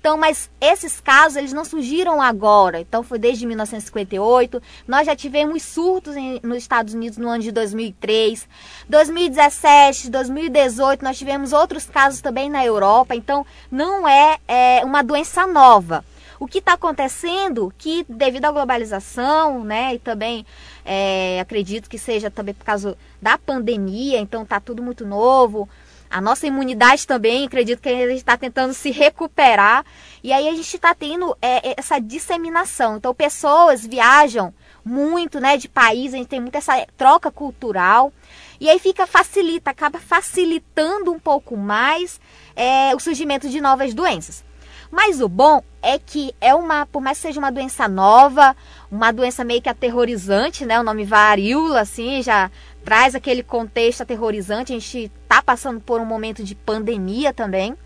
[0.00, 2.80] Então, mas esses casos, eles não surgiram agora.
[2.80, 4.62] Então, foi desde 1958.
[4.88, 8.48] Nós já tivemos surtos em, nos Estados Unidos no ano de 2003.
[8.88, 13.14] 2017, 2018, nós tivemos outros casos também na Europa.
[13.14, 16.02] Então, não é, é uma doença nova.
[16.38, 20.46] O que está acontecendo, que devido à globalização, né, e também
[20.82, 25.68] é, acredito que seja também por causa da pandemia, então está tudo muito novo,
[26.10, 29.84] a nossa imunidade também, acredito que a gente está tentando se recuperar.
[30.24, 32.96] E aí a gente está tendo é, essa disseminação.
[32.96, 34.52] Então, pessoas viajam
[34.84, 38.12] muito né, de país, a gente tem muita essa troca cultural.
[38.58, 42.20] E aí fica, facilita, acaba facilitando um pouco mais
[42.56, 44.44] é, o surgimento de novas doenças.
[44.90, 48.56] Mas o bom é que é uma, por mais que seja uma doença nova,
[48.90, 50.80] uma doença meio que aterrorizante, né?
[50.80, 52.50] O nome varíola, assim, já
[52.84, 54.72] traz aquele contexto aterrorizante.
[54.72, 57.76] A gente está passando por um momento de pandemia também.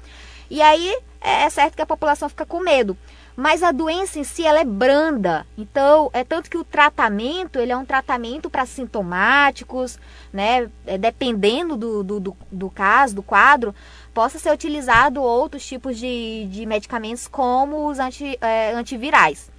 [0.51, 2.97] E aí é certo que a população fica com medo.
[3.37, 5.45] Mas a doença em si ela é branda.
[5.59, 9.99] Então, é tanto que o tratamento, ele é um tratamento para sintomáticos,
[10.33, 10.71] né?
[10.87, 13.75] É, dependendo do, do, do, do caso, do quadro,
[14.13, 19.51] possa ser utilizado outros tipos de, de medicamentos como os anti, é, antivirais.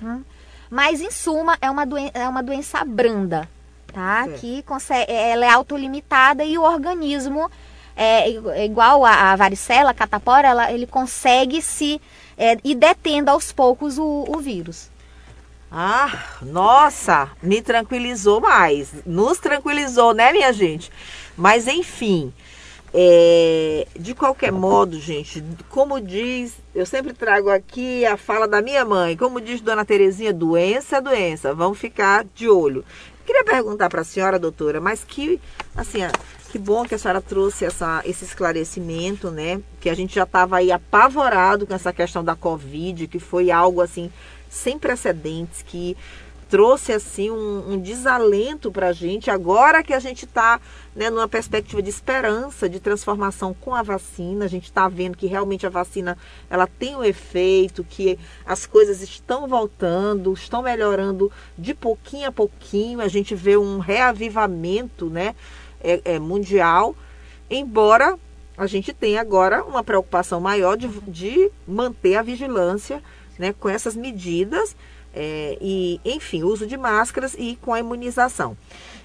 [0.00, 0.22] Hum?
[0.70, 3.48] Mas, em suma, é uma, doen é uma doença branda,
[3.92, 4.28] tá?
[4.38, 7.50] Que consegue, ela é autolimitada e o organismo,
[7.96, 8.30] é,
[8.64, 12.00] igual a, a varicela, a catapora, ela, ele consegue se
[12.42, 14.90] é, ir detendo aos poucos o, o vírus.
[15.70, 18.92] Ah, nossa, me tranquilizou mais.
[19.06, 20.90] Nos tranquilizou, né, minha gente?
[21.36, 22.32] Mas enfim,
[22.92, 28.84] é, de qualquer modo, gente, como diz, eu sempre trago aqui a fala da minha
[28.84, 32.84] mãe, como diz Dona Terezinha, doença é doença, vamos ficar de olho.
[33.24, 35.40] Queria perguntar para a senhora, doutora, mas que,
[35.76, 36.00] assim,
[36.50, 39.60] que bom que a senhora trouxe essa, esse esclarecimento, né?
[39.80, 43.80] Que a gente já estava aí apavorado com essa questão da Covid, que foi algo
[43.80, 44.10] assim
[44.48, 45.96] sem precedentes, que
[46.52, 49.30] trouxe assim um, um desalento para a gente.
[49.30, 50.60] Agora que a gente está
[50.94, 55.26] né, numa perspectiva de esperança, de transformação com a vacina, a gente está vendo que
[55.26, 56.14] realmente a vacina
[56.50, 63.00] ela tem um efeito, que as coisas estão voltando, estão melhorando de pouquinho a pouquinho.
[63.00, 65.34] A gente vê um reavivamento, né,
[65.80, 66.94] é, é mundial,
[67.48, 68.18] embora
[68.58, 73.02] a gente tenha agora uma preocupação maior de, de manter a vigilância
[73.38, 74.76] né, com essas medidas
[75.14, 78.56] é, e, enfim, uso de máscaras e com a imunização.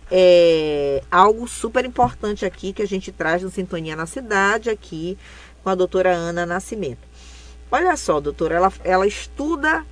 [0.10, 5.18] É algo super importante aqui que a gente traz no Sintonia na Cidade, aqui
[5.64, 7.06] com a doutora Ana Nascimento.
[7.70, 9.86] Olha só, doutora, ela, ela estuda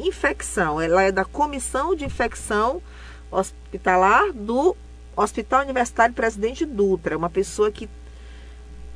[0.00, 2.82] infecção, ela é da Comissão de Infecção
[3.30, 4.76] Hospitalar do
[5.16, 7.88] Hospital Universitário Presidente Dutra, uma pessoa que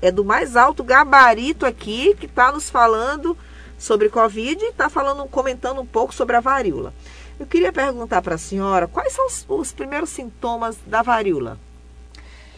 [0.03, 3.37] é do mais alto gabarito aqui, que está nos falando
[3.79, 6.93] sobre Covid e está falando, comentando um pouco sobre a varíola.
[7.39, 11.59] Eu queria perguntar para a senhora quais são os, os, primeiros sintomas da varíola.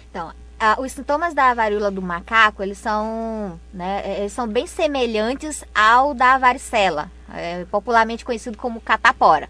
[0.08, 0.32] Então,
[0.78, 6.14] os sintomas da varíola do macaco, eles são, né, é, eles são bem semelhantes ao
[6.14, 9.48] da varicela, é, popularmente conhecido como catapora.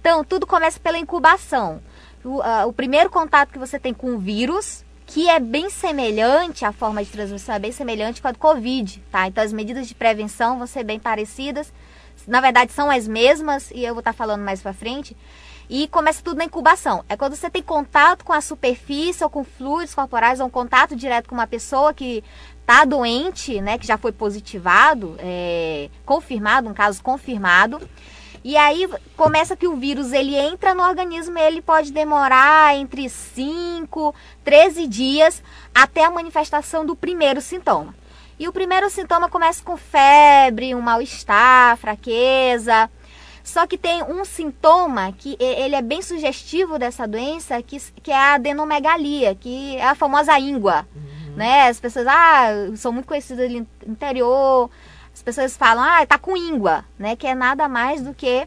[0.00, 1.80] Então, tudo começa pela incubação.
[2.24, 6.72] O, o primeiro contato que você tem com o vírus, que é bem semelhante, a
[6.72, 9.28] forma de transmissão é bem semelhante com a do Covid, tá?
[9.28, 11.70] Então as medidas de prevenção vão ser bem parecidas.
[12.26, 15.14] Na verdade, são as mesmas, e eu vou estar falando mais para frente.
[15.68, 17.04] E começa tudo na incubação.
[17.10, 20.96] É quando você tem contato com a superfície ou com fluidos corporais, ou um contato
[20.96, 22.24] direto com uma pessoa que
[22.62, 27.86] está doente, né, que já foi positivado, é, confirmado, um caso confirmado.
[28.44, 34.14] E aí começa que o vírus ele entra no organismo, ele pode demorar entre 5,
[34.44, 37.94] 13 dias até a manifestação do primeiro sintoma.
[38.38, 42.90] E o primeiro sintoma começa com febre, um mal-estar, fraqueza.
[43.44, 48.16] Só que tem um sintoma que ele é bem sugestivo dessa doença, que, que é
[48.16, 50.86] a adenomegalia, que é a famosa íngua.
[50.94, 51.36] Uhum.
[51.36, 51.68] Né?
[51.68, 54.70] As pessoas, ah, são muito conhecidas ali no interior,
[55.14, 57.14] as pessoas falam, ah, tá com íngua, né?
[57.14, 58.46] Que é nada mais do que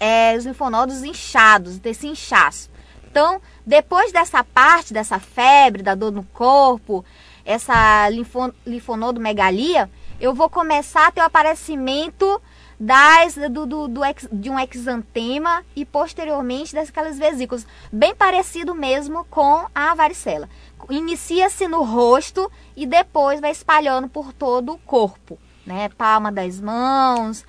[0.00, 2.70] é, os linfonodos inchados, desse inchaço.
[3.10, 7.04] Então, depois dessa parte, dessa febre, da dor no corpo,
[7.44, 12.40] essa linfon, linfonodomegalia, eu vou começar a ter o aparecimento
[12.78, 14.00] das, do, do, do
[14.32, 20.48] de um exantema e posteriormente daquelas vesículas, bem parecido mesmo com a varicela.
[20.90, 25.88] Inicia-se no rosto e depois vai espalhando por todo o corpo né?
[25.90, 27.44] Palma das mãos,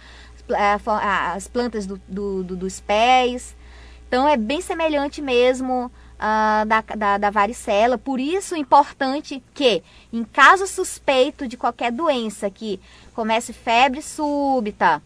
[1.36, 3.56] as plantas do, do, do, dos pés.
[4.08, 7.98] Então é bem semelhante mesmo uh, da, da, da, varicela.
[7.98, 12.80] Por isso é importante que, em caso suspeito de qualquer doença que
[13.14, 15.02] comece febre súbita,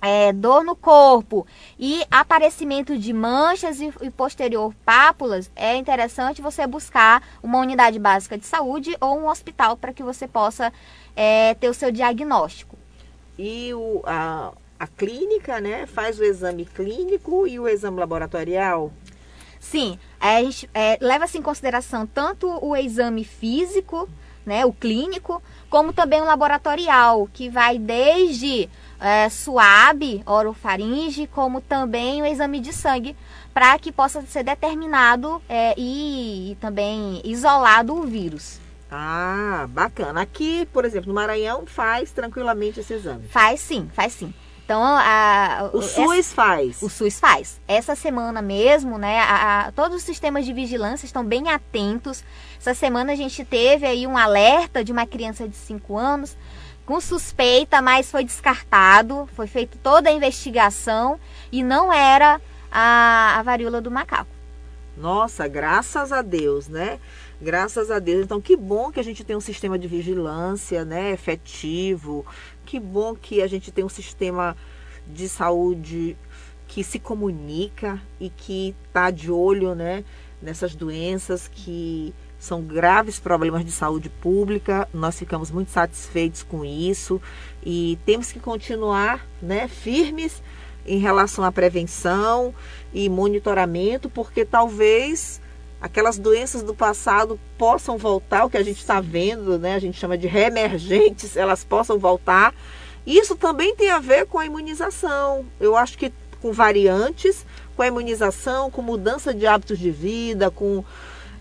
[0.00, 1.46] é, dor no corpo
[1.78, 8.36] e aparecimento de manchas e, e, posterior pápulas, é interessante você buscar uma unidade básica
[8.36, 10.72] de saúde ou um hospital para que você possa
[11.14, 12.76] é, ter o seu diagnóstico.
[13.38, 18.92] E o, a, a clínica, né, faz o exame clínico e o exame laboratorial?
[19.58, 24.08] Sim, a gente é, leva-se em consideração tanto o exame físico,
[24.44, 32.22] né, o clínico, como também o laboratorial, que vai desde é, suave, orofaringe, como também
[32.22, 33.16] o exame de sangue,
[33.52, 38.60] para que possa ser determinado é, e, e também isolado o vírus.
[38.90, 40.20] Ah, bacana.
[40.20, 43.26] Aqui, por exemplo, no Maranhão, faz tranquilamente esse exame?
[43.28, 44.32] Faz sim, faz sim.
[44.66, 46.82] Então, a, o SUS essa, faz?
[46.82, 47.60] O SUS faz.
[47.68, 52.24] Essa semana mesmo, né, a, a, todos os sistemas de vigilância estão bem atentos.
[52.58, 56.36] Essa semana a gente teve aí um alerta de uma criança de 5 anos
[56.86, 59.28] com suspeita, mas foi descartado.
[59.34, 61.18] Foi feita toda a investigação
[61.50, 64.30] e não era a, a varíola do macaco.
[64.96, 66.98] Nossa, graças a Deus, né?
[67.42, 68.24] Graças a Deus.
[68.24, 72.24] Então, que bom que a gente tem um sistema de vigilância, né, efetivo.
[72.64, 74.56] Que bom que a gente tem um sistema
[75.06, 76.16] de saúde
[76.66, 80.02] que se comunica e que está de olho né,
[80.40, 84.88] nessas doenças que são graves problemas de saúde pública.
[84.92, 87.20] Nós ficamos muito satisfeitos com isso
[87.64, 90.42] e temos que continuar né, firmes
[90.86, 92.54] em relação à prevenção
[92.92, 95.40] e monitoramento, porque talvez
[95.80, 99.98] aquelas doenças do passado possam voltar, o que a gente está vendo, né, a gente
[99.98, 102.54] chama de reemergentes, elas possam voltar.
[103.06, 105.44] Isso também tem a ver com a imunização.
[105.60, 110.84] Eu acho que com variantes, com a imunização, com mudança de hábitos de vida, com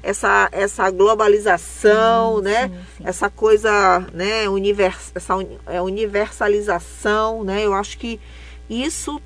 [0.06, 2.68] essa, essa globalização, sim, né?
[2.68, 3.04] Sim, sim.
[3.06, 4.48] Essa coisa, né?
[4.48, 5.34] Univers, essa
[5.66, 7.66] é, universalização, né?
[7.66, 8.20] Eu acho que
[8.70, 9.20] isso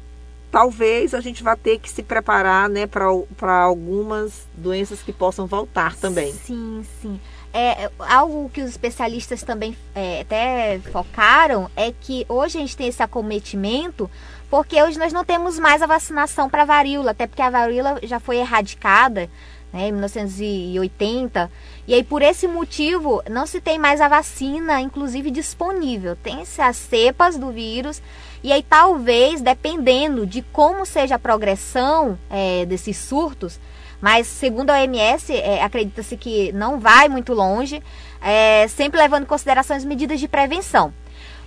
[0.49, 2.87] talvez a gente vá ter que se preparar, né?
[2.87, 6.31] Para algumas doenças que possam voltar também.
[6.31, 7.19] Sim, sim.
[7.51, 12.77] É, é, algo que os especialistas também é, até focaram é que hoje a gente
[12.77, 14.09] tem esse acometimento
[14.49, 18.19] porque hoje nós não temos mais a vacinação para varíola, até porque a varíola já
[18.19, 19.29] foi erradicada
[19.71, 21.51] né, em 1980.
[21.87, 26.15] E aí, por esse motivo, não se tem mais a vacina, inclusive, disponível.
[26.15, 28.01] Tem-se as cepas do vírus.
[28.43, 33.59] E aí, talvez, dependendo de como seja a progressão é, desses surtos,
[34.01, 37.83] mas segundo a OMS, é, acredita-se que não vai muito longe,
[38.21, 40.93] é, sempre levando em consideração as medidas de prevenção.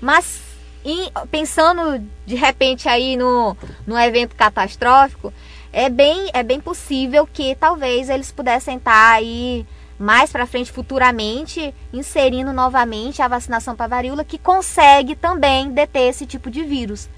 [0.01, 0.43] Mas
[0.85, 3.57] em, pensando de repente aí no,
[3.87, 5.33] no evento catastrófico,
[5.73, 9.67] é bem, é bem possível que talvez eles pudessem estar aí
[9.99, 16.27] mais para frente, futuramente, inserindo novamente a vacinação para varíola, que consegue também deter esse
[16.27, 17.09] tipo de vírus,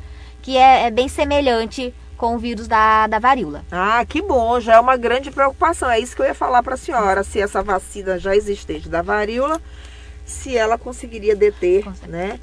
[0.42, 3.64] que é, é bem semelhante com o vírus da, da varíola.
[3.72, 5.90] Ah, que bom, já é uma grande preocupação.
[5.90, 9.02] É isso que eu ia falar para a senhora, se essa vacina já existente da
[9.02, 9.60] varíola,
[10.24, 12.38] se ela conseguiria deter, né,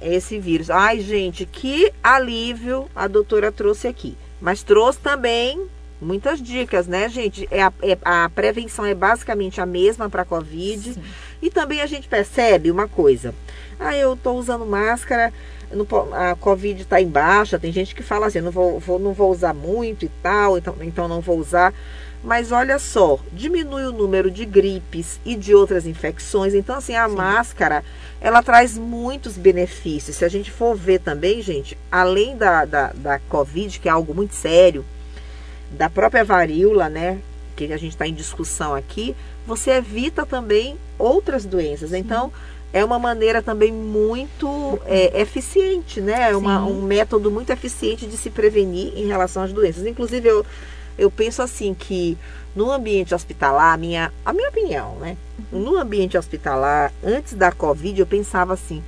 [0.00, 0.70] esse vírus.
[0.70, 4.16] Ai, gente, que alívio a doutora trouxe aqui.
[4.40, 5.66] Mas trouxe também
[6.00, 7.46] muitas dicas, né, gente?
[7.50, 10.94] É a, é, a prevenção é basicamente a mesma para a Covid.
[10.94, 11.02] Sim.
[11.42, 13.34] E também a gente percebe uma coisa.
[13.78, 15.32] Ah, eu estou usando máscara,
[16.12, 17.58] a Covid está em baixa.
[17.58, 20.76] Tem gente que fala assim, não vou, vou, não vou usar muito e tal, então,
[20.80, 21.72] então não vou usar.
[22.22, 26.52] Mas olha só, diminui o número de gripes e de outras infecções.
[26.52, 27.14] Então, assim, a Sim.
[27.14, 27.82] máscara,
[28.20, 30.16] ela traz muitos benefícios.
[30.16, 34.14] Se a gente for ver também, gente, além da, da, da Covid, que é algo
[34.14, 34.84] muito sério,
[35.70, 37.20] da própria varíola, né?
[37.56, 39.16] Que a gente está em discussão aqui,
[39.46, 41.90] você evita também outras doenças.
[41.90, 41.98] Sim.
[41.98, 42.30] Então,
[42.72, 46.30] é uma maneira também muito é, eficiente, né?
[46.30, 49.86] É uma, um método muito eficiente de se prevenir em relação às doenças.
[49.86, 50.46] Inclusive, eu
[51.00, 52.16] eu penso assim que
[52.54, 55.16] no ambiente hospitalar, a minha, a minha opinião, né?
[55.50, 55.60] Uhum.
[55.60, 58.82] No ambiente hospitalar, antes da Covid, eu pensava assim,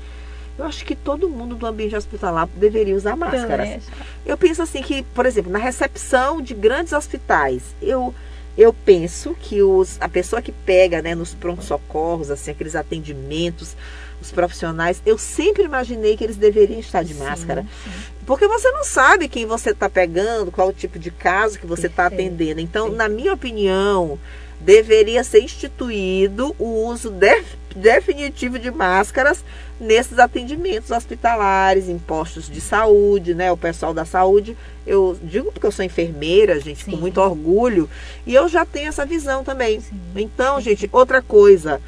[0.58, 3.82] eu acho que todo mundo do ambiente hospitalar deveria usar máscaras.
[4.26, 8.14] Eu penso assim que, por exemplo, na recepção de grandes hospitais, eu
[8.56, 13.74] eu penso que os, a pessoa que pega né, nos pronto-socorros, assim, aqueles atendimentos,
[14.20, 17.62] os profissionais, eu sempre imaginei que eles deveriam estar de sim, máscara.
[17.62, 17.90] Sim.
[18.26, 21.88] Porque você não sabe quem você está pegando, qual o tipo de caso que você
[21.88, 22.60] está atendendo.
[22.60, 22.96] Então, sim.
[22.96, 24.18] na minha opinião,
[24.60, 27.42] deveria ser instituído o uso de,
[27.74, 29.44] definitivo de máscaras
[29.80, 33.50] nesses atendimentos hospitalares, em postos de saúde, né?
[33.50, 34.56] O pessoal da saúde,
[34.86, 36.92] eu digo porque eu sou enfermeira, gente, Sim.
[36.92, 37.90] com muito orgulho,
[38.24, 39.80] e eu já tenho essa visão também.
[39.80, 40.00] Sim.
[40.14, 41.80] Então, gente, outra coisa,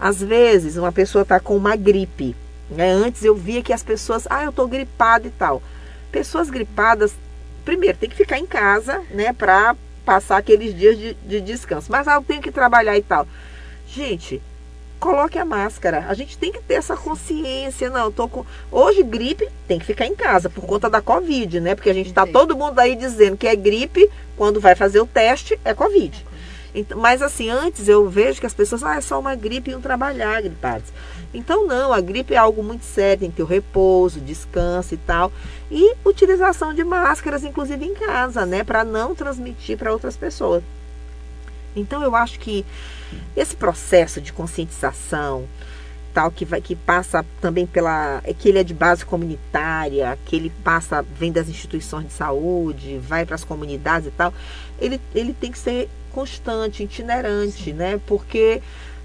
[0.00, 2.34] às vezes, uma pessoa está com uma gripe.
[2.70, 2.90] Né?
[2.90, 5.62] Antes eu via que as pessoas, ah, eu estou gripada e tal.
[6.12, 7.14] Pessoas gripadas,
[7.64, 11.90] primeiro, tem que ficar em casa, né, para passar aqueles dias de, de descanso.
[11.90, 13.26] Mas ah, eu tenho que trabalhar e tal.
[13.88, 14.40] Gente,
[15.02, 16.06] coloque a máscara.
[16.08, 17.90] A gente tem que ter essa consciência.
[17.90, 18.46] Não, eu tô com.
[18.70, 21.74] Hoje, gripe tem que ficar em casa por conta da Covid, né?
[21.74, 25.06] Porque a gente está todo mundo aí dizendo que é gripe, quando vai fazer o
[25.06, 26.24] teste, é Covid.
[26.74, 29.74] Então, mas assim, antes eu vejo que as pessoas, ah, é só uma gripe e
[29.74, 30.88] um trabalhar gripados.
[31.34, 34.98] Então não, a gripe é algo muito sério, tem que ter o repouso, descanso e
[34.98, 35.32] tal.
[35.70, 38.62] E utilização de máscaras, inclusive em casa, né?
[38.62, 40.62] Para não transmitir para outras pessoas.
[41.74, 42.64] Então eu acho que
[43.36, 45.46] esse processo de conscientização,
[46.12, 50.36] tal que vai que passa também pela é que ele é de base comunitária, que
[50.36, 54.34] ele passa vem das instituições de saúde, vai para as comunidades e tal,
[54.78, 57.72] ele, ele tem que ser constante, itinerante, Sim.
[57.72, 58.00] né?
[58.06, 58.60] Porque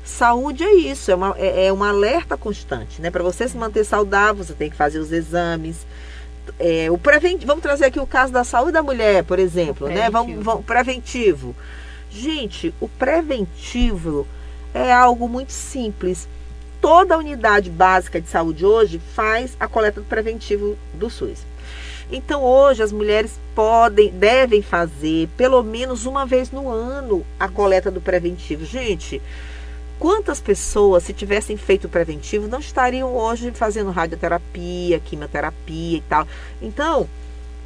[0.10, 3.12] saúde é isso, é uma, é, é um alerta constante, né?
[3.12, 5.86] Para você se manter saudável, você tem que fazer os exames.
[6.60, 7.44] É, o prevent...
[7.46, 10.10] Vamos trazer aqui o caso da saúde da mulher, por exemplo, né?
[10.10, 11.56] Vamos, vamos, preventivo.
[12.10, 14.28] Gente, o preventivo
[14.74, 16.28] é algo muito simples.
[16.80, 21.46] Toda unidade básica de saúde hoje faz a coleta do preventivo do SUS.
[22.10, 27.92] Então hoje as mulheres podem, devem fazer pelo menos uma vez no ano a coleta
[27.92, 28.64] do preventivo.
[28.64, 29.22] Gente,
[30.00, 36.28] quantas pessoas, se tivessem feito preventivo, não estariam hoje fazendo radioterapia, quimioterapia e tal?
[36.62, 37.08] Então,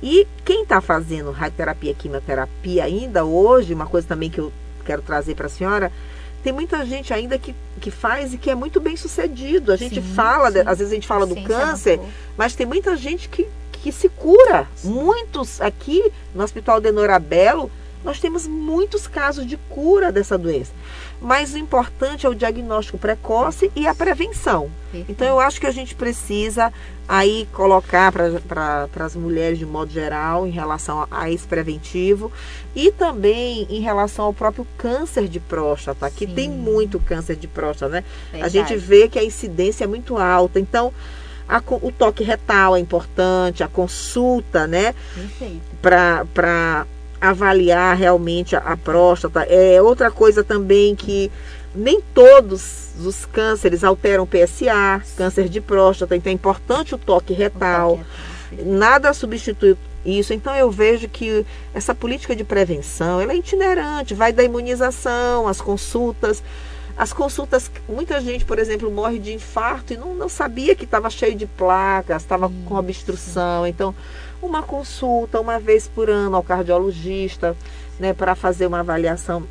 [0.01, 4.51] e quem está fazendo radioterapia, quimioterapia ainda hoje, uma coisa também que eu
[4.85, 5.91] quero trazer para a senhora,
[6.43, 9.71] tem muita gente ainda que, que faz e que é muito bem sucedido.
[9.71, 10.59] A gente sim, fala, sim.
[10.65, 11.99] às vezes a gente fala do sim, câncer,
[12.35, 14.67] mas tem muita gente que, que se cura.
[14.83, 17.71] Muitos aqui no Hospital de Norabelo,
[18.03, 20.71] nós temos muitos casos de cura dessa doença.
[21.21, 24.71] Mas o importante é o diagnóstico precoce e a prevenção.
[25.07, 26.73] Então eu acho que a gente precisa
[27.07, 32.31] aí colocar para as mulheres de modo geral em relação a, a, esse preventivo
[32.75, 36.33] e também em relação ao próprio câncer de próstata, que Sim.
[36.33, 38.03] tem muito câncer de próstata, né?
[38.31, 38.57] Verdade.
[38.57, 40.59] A gente vê que a incidência é muito alta.
[40.59, 40.93] Então,
[41.47, 44.95] a, o toque retal é importante, a consulta, né?
[45.81, 46.85] Para
[47.21, 49.43] avaliar realmente a, a próstata.
[49.43, 51.31] É outra coisa também que
[51.73, 57.99] nem todos os cânceres alteram PSA, câncer de próstata, então é importante o toque retal.
[58.65, 60.33] Nada substitui isso.
[60.33, 65.61] Então eu vejo que essa política de prevenção, ela é itinerante, vai da imunização, as
[65.61, 66.43] consultas,
[66.97, 71.09] as consultas, muita gente, por exemplo, morre de infarto e não, não sabia que estava
[71.09, 73.65] cheio de placas, estava com obstrução.
[73.65, 73.95] Então,
[74.41, 77.55] uma consulta uma vez por ano ao cardiologista,
[77.99, 79.43] né, para fazer uma avaliação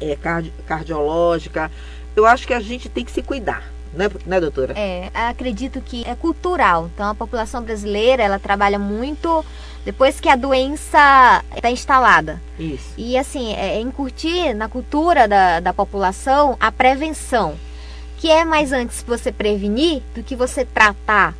[0.00, 1.70] é, cardi cardiológica.
[2.16, 3.70] Eu acho que a gente tem que se cuidar.
[3.92, 4.72] Né, né, doutora?
[4.76, 6.88] É, acredito que é cultural.
[6.94, 9.44] Então, a população brasileira, ela trabalha muito
[9.84, 12.40] depois que a doença está instalada.
[12.58, 12.94] Isso.
[12.96, 17.56] E, assim, é, é incutir na cultura da, da população a prevenção.
[18.18, 21.34] Que é mais antes você prevenir do que você tratar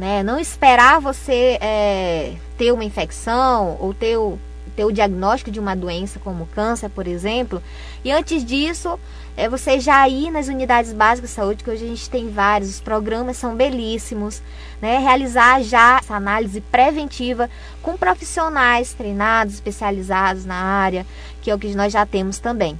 [0.00, 0.22] né?
[0.22, 4.38] Não esperar você é, ter uma infecção ou ter o,
[4.74, 7.62] ter o diagnóstico de uma doença como câncer, por exemplo.
[8.02, 8.98] E antes disso,
[9.36, 12.70] é você já ir nas unidades básicas de saúde, que hoje a gente tem vários,
[12.70, 14.40] os programas são belíssimos,
[14.80, 14.96] né?
[14.96, 17.50] Realizar já essa análise preventiva
[17.82, 21.04] com profissionais treinados, especializados na área,
[21.42, 22.78] que é o que nós já temos também.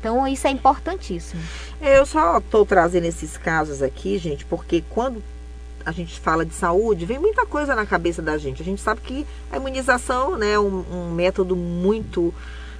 [0.00, 1.42] Então, isso é importantíssimo.
[1.78, 5.22] Eu só estou trazendo esses casos aqui, gente, porque quando
[5.84, 8.62] a gente fala de saúde, vem muita coisa na cabeça da gente.
[8.62, 12.32] A gente sabe que a imunização né, é um, um método muito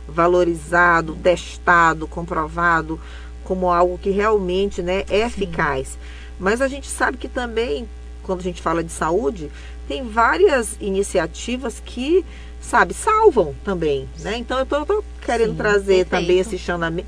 [0.09, 3.00] valorizado, testado, comprovado
[3.42, 5.98] como algo que realmente né, é eficaz.
[6.38, 7.88] Mas a gente sabe que também,
[8.22, 9.50] quando a gente fala de saúde,
[9.86, 12.24] tem várias iniciativas que
[12.64, 14.36] sabe, salvam também, né?
[14.38, 16.10] Então eu estou querendo Sim, trazer perfeito.
[16.10, 16.58] também esse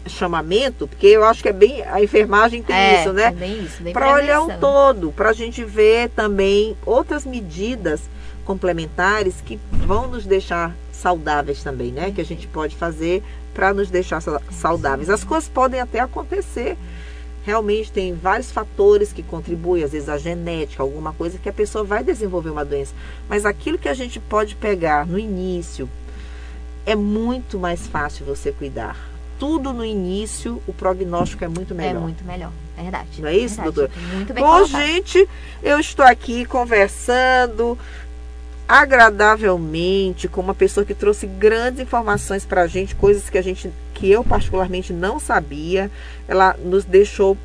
[0.06, 3.34] chamamento, porque eu acho que é bem a enfermagem tem é, isso, né?
[3.84, 8.02] É para olhar um todo, para a gente ver também outras medidas
[8.44, 12.10] complementares que vão nos deixar saudáveis também, né?
[12.10, 15.08] Que a gente pode fazer para nos deixar saudáveis.
[15.08, 16.76] As coisas podem até acontecer
[17.46, 21.84] realmente tem vários fatores que contribuem, às vezes a genética, alguma coisa que a pessoa
[21.84, 22.92] vai desenvolver uma doença.
[23.28, 25.88] Mas aquilo que a gente pode pegar no início
[26.84, 28.96] é muito mais fácil você cuidar.
[29.38, 32.00] Tudo no início, o prognóstico é muito melhor.
[32.00, 33.22] É muito melhor, é verdade.
[33.22, 33.76] Não é isso, verdade.
[33.76, 33.92] doutora?
[34.12, 34.82] Muito bem Bom, colocado.
[34.82, 35.28] gente,
[35.62, 37.78] eu estou aqui conversando
[38.66, 43.70] agradavelmente com uma pessoa que trouxe grandes informações para a gente, coisas que a gente,
[43.96, 45.90] que eu particularmente não sabia.
[46.28, 47.36] Ela nos deixou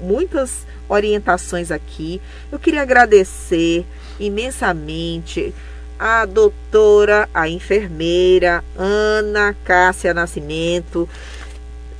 [0.00, 2.20] muitas orientações aqui.
[2.50, 3.84] Eu queria agradecer
[4.18, 5.52] imensamente
[5.98, 11.08] a doutora, a enfermeira Ana Cássia Nascimento,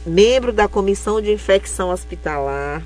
[0.06, 2.80] membro da Comissão de Infecção Hospitalar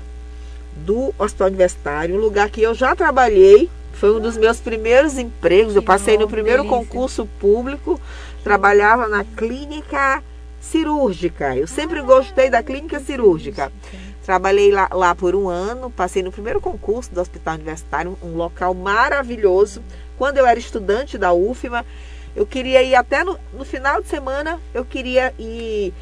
[0.75, 5.75] do Hospital Universitário, um lugar que eu já trabalhei foi um dos meus primeiros empregos.
[5.75, 8.01] Eu passei no primeiro concurso público,
[8.43, 10.23] trabalhava na clínica
[10.63, 11.55] cirúrgica.
[11.55, 13.71] Eu sempre gostei da clínica cirúrgica.
[14.25, 18.73] Trabalhei lá, lá, por um ano, passei no primeiro concurso do Hospital Universitário, um local
[18.73, 19.83] maravilhoso.
[20.17, 21.85] Quando eu era estudante da UFMA,
[22.33, 25.93] eu queria ir até no, no final de semana, eu queria ir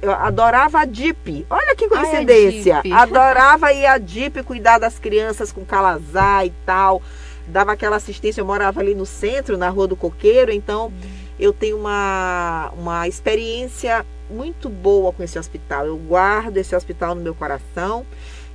[0.00, 1.44] eu adorava a DIP.
[1.50, 2.80] Olha que coincidência.
[2.84, 7.02] Ai, adorava ir à DIP cuidar das crianças com calazar e tal
[7.50, 8.40] dava aquela assistência.
[8.40, 10.92] Eu morava ali no centro, na Rua do Coqueiro, então
[11.40, 15.86] eu tenho uma, uma experiência muito boa com esse hospital.
[15.86, 18.04] Eu guardo esse hospital no meu coração.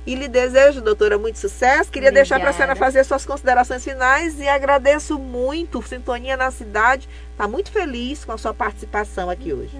[0.06, 1.90] E lhe desejo, doutora, muito sucesso.
[1.90, 2.14] Queria Obrigada.
[2.14, 5.82] deixar para a senhora fazer suas considerações finais e agradeço muito.
[5.82, 9.76] Sintonia na Cidade está muito feliz com a sua participação aqui hoje.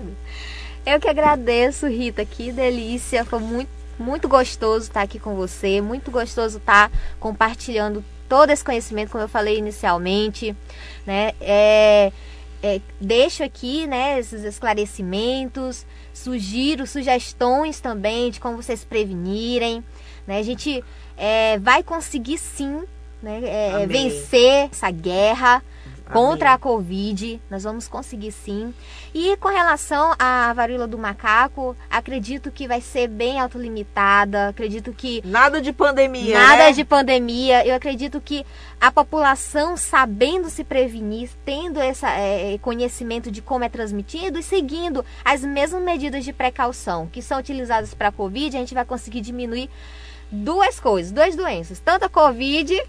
[0.84, 2.24] Eu que agradeço, Rita.
[2.24, 3.24] Que delícia.
[3.24, 5.80] Foi muito, muito gostoso estar aqui com você.
[5.80, 6.90] Muito gostoso estar
[7.20, 10.56] compartilhando todo esse conhecimento, como eu falei inicialmente,
[11.06, 11.34] né?
[11.40, 12.10] É,
[12.62, 19.84] é, deixo aqui, né, esses esclarecimentos, sugiro sugestões também de como vocês prevenirem,
[20.26, 20.38] né?
[20.38, 20.82] A gente
[21.16, 22.82] é, vai conseguir sim
[23.22, 25.62] né, é, vencer essa guerra,
[26.12, 27.40] contra a Covid.
[27.50, 28.72] Nós vamos conseguir sim.
[29.14, 34.48] E com relação à varíola do macaco, acredito que vai ser bem autolimitada.
[34.48, 35.22] Acredito que.
[35.24, 36.38] Nada de pandemia.
[36.38, 36.72] Nada né?
[36.72, 37.66] de pandemia.
[37.66, 38.44] Eu acredito que
[38.80, 45.04] a população, sabendo se prevenir, tendo esse é, conhecimento de como é transmitido e seguindo
[45.24, 49.20] as mesmas medidas de precaução que são utilizadas para a Covid, a gente vai conseguir
[49.20, 49.68] diminuir
[50.30, 52.80] duas coisas, duas doenças, tanto a Covid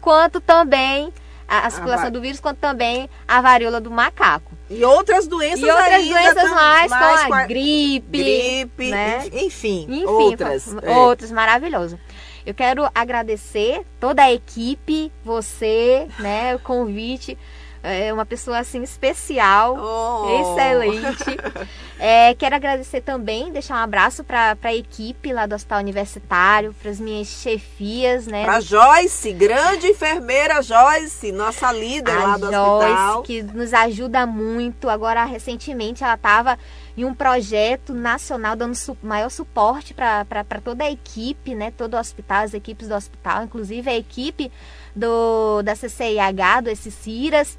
[0.00, 1.12] quanto também
[1.48, 4.52] a, a circulação do vírus, quanto também a varíola do macaco.
[4.68, 9.24] E outras doenças E outras doenças mais, mais como a gripe, gripe, né?
[9.32, 10.74] enfim, Enfim, outras.
[10.82, 10.90] é.
[10.90, 11.98] outras, maravilhoso.
[12.44, 17.36] Eu quero agradecer toda a equipe, você, né, o convite,
[17.82, 20.40] é uma pessoa assim especial, Oh.
[20.40, 21.24] excelente.
[22.00, 26.92] É, quero agradecer também, deixar um abraço para a equipe lá do Hospital Universitário, para
[26.92, 32.92] as minhas chefias, né, Pra Joyce, grande enfermeira Joyce, nossa líder lá a do Joyce,
[32.92, 33.22] hospital.
[33.24, 34.88] que nos ajuda muito.
[34.88, 36.56] Agora, recentemente, ela estava
[36.96, 40.24] em um projeto nacional dando su maior suporte para
[40.62, 41.72] toda a equipe, né?
[41.76, 44.52] Todo o hospital, as equipes do hospital, inclusive a equipe
[44.94, 47.58] do, da CCIH, do esse Ciras.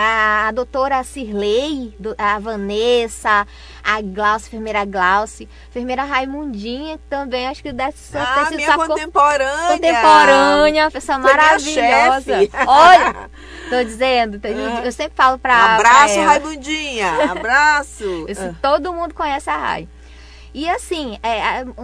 [0.00, 3.44] A, doutora Cirlei, a Vanessa,
[3.82, 8.46] a Glaucia, a enfermeira Glaucia, a enfermeira Raimundinha, que também acho que deve ser Ah,
[8.48, 9.68] ter minha contemporânea.
[9.72, 12.32] contemporânea, pessoa Foi minha maravilhosa.
[12.68, 13.30] Olha,
[13.68, 15.56] tô dizendo, tô- eu sempre falo pra.
[15.56, 16.26] pra Abraço, ela.
[16.26, 17.32] Raimundinha.
[17.32, 18.26] Abraço.
[18.30, 18.54] Isso, Ah.
[18.62, 19.88] Todo mundo conhece a Rai.
[20.54, 21.82] E assim, é, é um,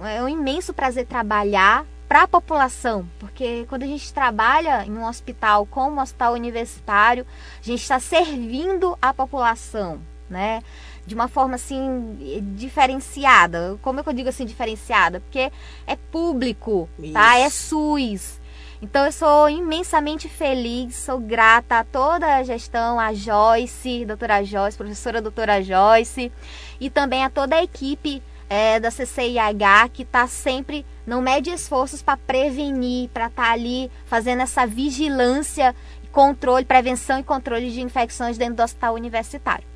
[0.00, 4.92] um- é um imenso prazer trabalhar para a população, porque quando a gente trabalha em
[4.92, 7.26] um hospital como um hospital universitário,
[7.60, 10.62] a gente está servindo a população, né?
[11.06, 13.78] De uma forma assim diferenciada.
[13.82, 15.20] Como é que eu digo assim diferenciada?
[15.20, 15.52] Porque
[15.86, 17.38] é público, tá?
[17.38, 18.40] É SUS.
[18.80, 24.78] Então eu sou imensamente feliz, sou grata a toda a gestão, a Joyce, doutora Joyce,
[24.78, 26.32] professora doutora Joyce,
[26.80, 32.02] e também a toda a equipe é, da CCIH que está sempre, não mede esforços
[32.02, 35.74] para prevenir, para estar ali fazendo essa vigilância,
[36.10, 39.66] controle, prevenção e controle de infecções dentro do hospital universitário.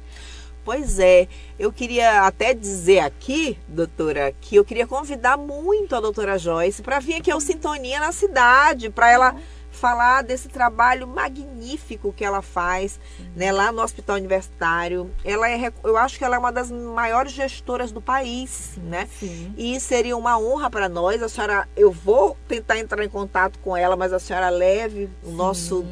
[0.64, 1.26] Pois é,
[1.58, 7.00] eu queria até dizer aqui, doutora, que eu queria convidar muito a doutora Joyce para
[7.00, 9.34] vir aqui ao Sintonia na cidade, para ela
[9.82, 13.00] falar desse trabalho magnífico que ela faz
[13.34, 15.10] né, lá no Hospital Universitário.
[15.24, 19.08] Ela é, eu acho que ela é uma das maiores gestoras do país, né?
[19.18, 19.52] Sim.
[19.58, 21.20] E seria uma honra para nós.
[21.20, 25.32] A senhora, eu vou tentar entrar em contato com ela, mas a senhora leve o
[25.32, 25.84] nosso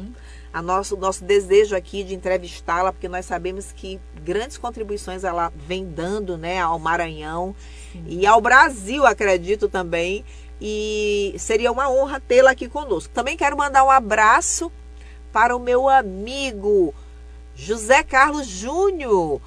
[0.53, 5.85] a nosso, nosso desejo aqui de entrevistá-la, porque nós sabemos que grandes contribuições ela vem
[5.85, 7.55] dando né, ao Maranhão
[7.91, 8.03] Sim.
[8.05, 10.25] e ao Brasil, acredito também.
[10.61, 13.11] E seria uma honra tê-la aqui conosco.
[13.11, 14.71] Também quero mandar um abraço
[15.33, 16.93] para o meu amigo
[17.55, 19.41] José Carlos Júnior,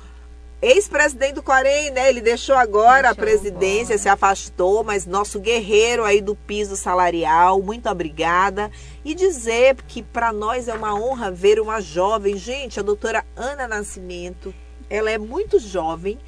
[0.60, 2.08] ex-presidente do Corém, né?
[2.08, 3.98] Ele deixou agora a Deixou presidência, agora.
[3.98, 8.70] se afastou, mas nosso guerreiro aí do piso salarial, muito obrigada.
[9.04, 13.68] E dizer que para nós é uma honra ver uma jovem, gente, a doutora Ana
[13.68, 14.54] Nascimento,
[14.90, 16.18] ela é muito jovem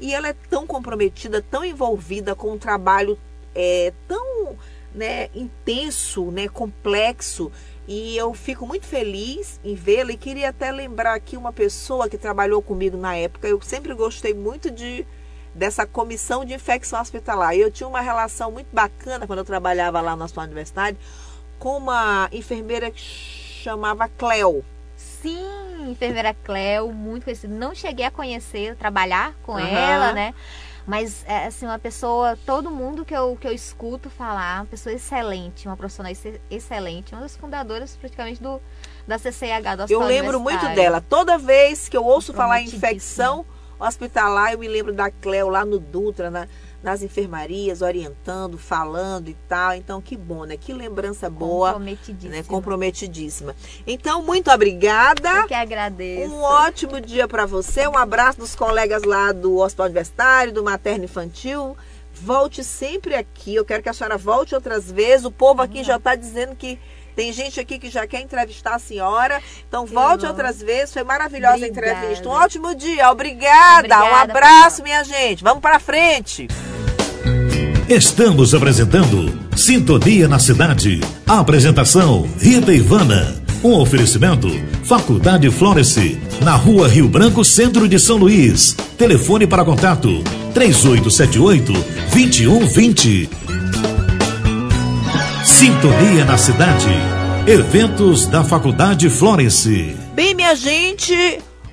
[0.00, 3.18] e ela é tão comprometida, tão envolvida com um trabalho
[3.54, 4.56] é, tão
[4.94, 7.50] né, intenso, né, complexo.
[7.86, 12.16] E eu fico muito feliz em vê-la e queria até lembrar aqui uma pessoa que
[12.16, 13.46] trabalhou comigo na época.
[13.46, 15.06] Eu sempre gostei muito de
[15.54, 17.54] dessa comissão de infecção hospitalar.
[17.54, 20.98] E eu tinha uma relação muito bacana quando eu trabalhava lá na sua universidade
[21.58, 24.64] com uma enfermeira que chamava Cleo.
[24.96, 27.54] Sim, enfermeira Cleo, muito conhecida.
[27.54, 29.68] Não cheguei a conhecer, trabalhar com Aham.
[29.68, 30.34] ela, né?
[30.86, 34.92] Mas, é, assim, uma pessoa, todo mundo que eu, que eu escuto falar, uma pessoa
[34.94, 38.60] excelente, uma profissional ex- excelente, uma das fundadoras praticamente do,
[39.06, 41.00] da CCH do Eu Hospital lembro muito dela.
[41.00, 43.46] Toda vez que eu ouço falar em infecção
[43.80, 46.46] hospitalar, eu me lembro da Cleo lá no Dutra, na-
[46.84, 49.72] nas enfermarias, orientando, falando e tal.
[49.74, 50.56] Então, que bom, né?
[50.58, 52.36] Que lembrança boa, Comprometidíssima.
[52.36, 52.42] né?
[52.46, 53.56] Comprometidíssima.
[53.86, 55.30] Então, muito obrigada.
[55.40, 56.30] Eu que agradeço.
[56.30, 57.88] Um ótimo dia para você.
[57.88, 61.74] Um abraço dos colegas lá do Hospital Universitário, do Materno Infantil.
[62.12, 63.54] Volte sempre aqui.
[63.54, 65.24] Eu quero que a senhora volte outras vezes.
[65.24, 66.78] O povo aqui já está dizendo que
[67.14, 69.40] tem gente aqui que já quer entrevistar a senhora.
[69.68, 70.28] Então, Que volte bom.
[70.28, 70.92] outras vezes.
[70.92, 71.90] Foi maravilhosa a Obrigada.
[71.96, 72.28] entrevista.
[72.28, 73.10] Um ótimo dia.
[73.10, 73.88] Obrigada.
[73.98, 75.42] um Obrigada, abraço, minha gente.
[75.44, 76.48] Vamos para frente.
[77.88, 81.00] Estamos apresentando Sintonia na Cidade.
[81.26, 83.42] Apresentação Rita Ivana.
[83.62, 84.48] Um oferecimento
[84.84, 88.74] Faculdade Florence, na Rua Rio Branco, Centro de São Luís.
[88.98, 91.72] Telefone para contato 3878
[92.12, 93.43] 2120.
[95.54, 96.90] Sintonia na Cidade.
[97.46, 99.96] Eventos da Faculdade Florence.
[100.12, 101.14] Bem, minha gente,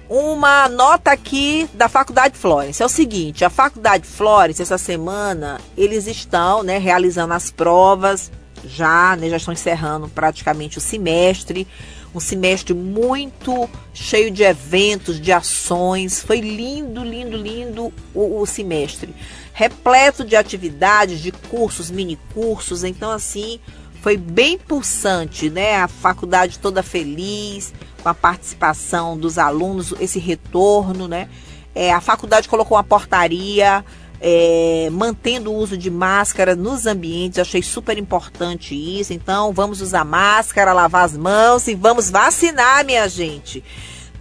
[0.08, 2.82] uma nota aqui da Faculdade Florence.
[2.82, 8.32] É o seguinte, a Faculdade Florence, essa semana, eles estão né, realizando as provas,
[8.64, 11.68] já, né, já estão encerrando praticamente o semestre.
[12.14, 16.22] Um semestre muito cheio de eventos, de ações.
[16.22, 19.16] Foi lindo, lindo, lindo o, o semestre.
[19.54, 22.84] Repleto de atividades, de cursos, mini cursos.
[22.84, 23.60] Então, assim,
[24.02, 25.76] foi bem pulsante, né?
[25.76, 31.30] A faculdade toda feliz com a participação dos alunos, esse retorno, né?
[31.74, 33.86] É, a faculdade colocou uma portaria
[34.20, 37.40] é, mantendo o uso de máscara nos ambientes.
[37.40, 39.14] Achei super importante isso.
[39.14, 43.64] Então, vamos usar máscara, lavar as mãos e vamos vacinar, minha gente.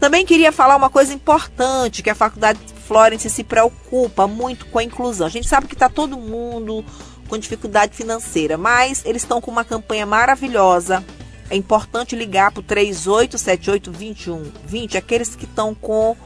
[0.01, 4.83] Também queria falar uma coisa importante, que a Faculdade Florence se preocupa muito com a
[4.83, 5.27] inclusão.
[5.27, 6.85] A gente sabe que está todo mundo
[7.29, 11.05] com dificuldade financeira, mas eles estão com uma campanha maravilhosa
[11.51, 16.17] é importante ligar para o 38782120, aqueles que estão com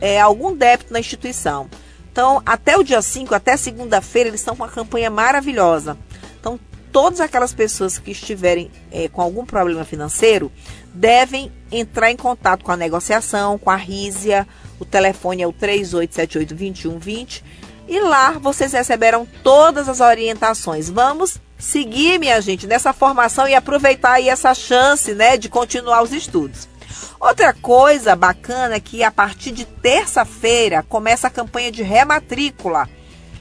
[0.00, 1.68] é, algum débito na instituição.
[2.10, 5.96] Então, até o dia 5, até segunda-feira, eles estão com uma campanha maravilhosa.
[6.92, 10.52] Todas aquelas pessoas que estiverem é, com algum problema financeiro
[10.92, 14.46] devem entrar em contato com a negociação, com a Rízia.
[14.78, 17.42] O telefone é o 38782120
[17.88, 20.90] e lá vocês receberão todas as orientações.
[20.90, 26.12] Vamos seguir, minha gente, nessa formação e aproveitar aí essa chance, né, de continuar os
[26.12, 26.68] estudos.
[27.18, 32.88] Outra coisa bacana é que a partir de terça-feira começa a campanha de rematrícula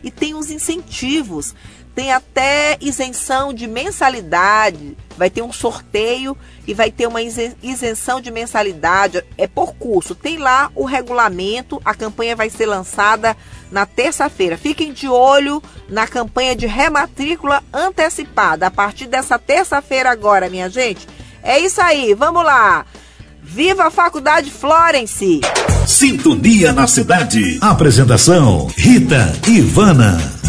[0.04, 1.54] e tem os incentivos
[1.94, 8.32] tem até isenção de mensalidade, vai ter um sorteio e vai ter uma isenção de
[8.32, 10.16] mensalidade, é por curso.
[10.16, 13.36] Tem lá o regulamento, a campanha vai ser lançada
[13.72, 14.58] na terça-feira.
[14.58, 21.08] Fiquem de olho na campanha de rematrícula antecipada a partir dessa terça-feira agora, minha gente.
[21.44, 22.86] É isso aí, vamos lá.
[23.44, 25.42] Viva a Faculdade Florence!
[25.86, 27.58] Sintonia na cidade.
[27.60, 30.42] Apresentação: Rita Ivana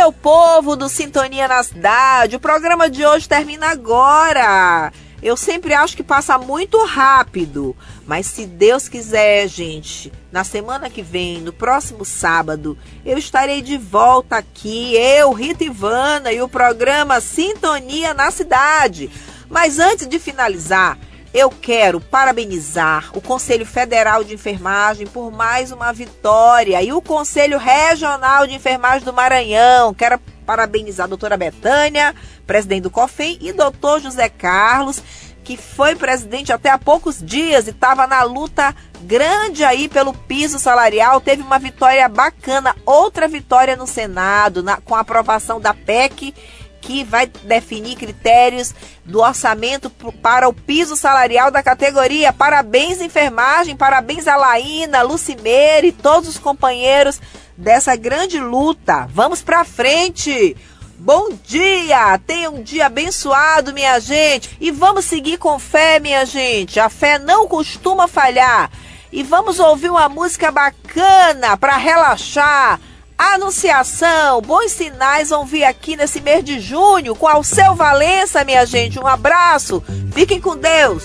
[0.00, 4.90] meu povo do Sintonia na Cidade, o programa de hoje termina agora.
[5.22, 7.76] Eu sempre acho que passa muito rápido,
[8.06, 13.76] mas se Deus quiser, gente, na semana que vem, no próximo sábado, eu estarei de
[13.76, 19.10] volta aqui, eu, Rita Ivana e o programa Sintonia na Cidade.
[19.50, 20.96] Mas antes de finalizar,
[21.32, 27.56] eu quero parabenizar o Conselho Federal de Enfermagem por mais uma vitória e o Conselho
[27.56, 29.94] Regional de Enfermagem do Maranhão.
[29.94, 32.14] Quero parabenizar a doutora Betânia,
[32.46, 35.00] presidente do COFEM, e doutor José Carlos,
[35.44, 40.58] que foi presidente até há poucos dias e estava na luta grande aí pelo piso
[40.58, 41.20] salarial.
[41.20, 46.34] Teve uma vitória bacana, outra vitória no Senado, na, com a aprovação da PEC
[46.80, 48.74] que vai definir critérios
[49.04, 49.90] do orçamento
[50.22, 52.32] para o piso salarial da categoria.
[52.32, 57.20] Parabéns, enfermagem, parabéns a Laína, Lucimeira e todos os companheiros
[57.56, 59.06] dessa grande luta.
[59.10, 60.56] Vamos para frente!
[60.98, 62.18] Bom dia!
[62.26, 64.56] Tenha um dia abençoado, minha gente.
[64.60, 66.78] E vamos seguir com fé, minha gente.
[66.78, 68.70] A fé não costuma falhar.
[69.10, 72.78] E vamos ouvir uma música bacana para relaxar
[73.20, 78.98] Anunciação, bons sinais vão vir aqui nesse mês de junho com Alceu Valença, minha gente.
[78.98, 81.04] Um abraço, fiquem com Deus.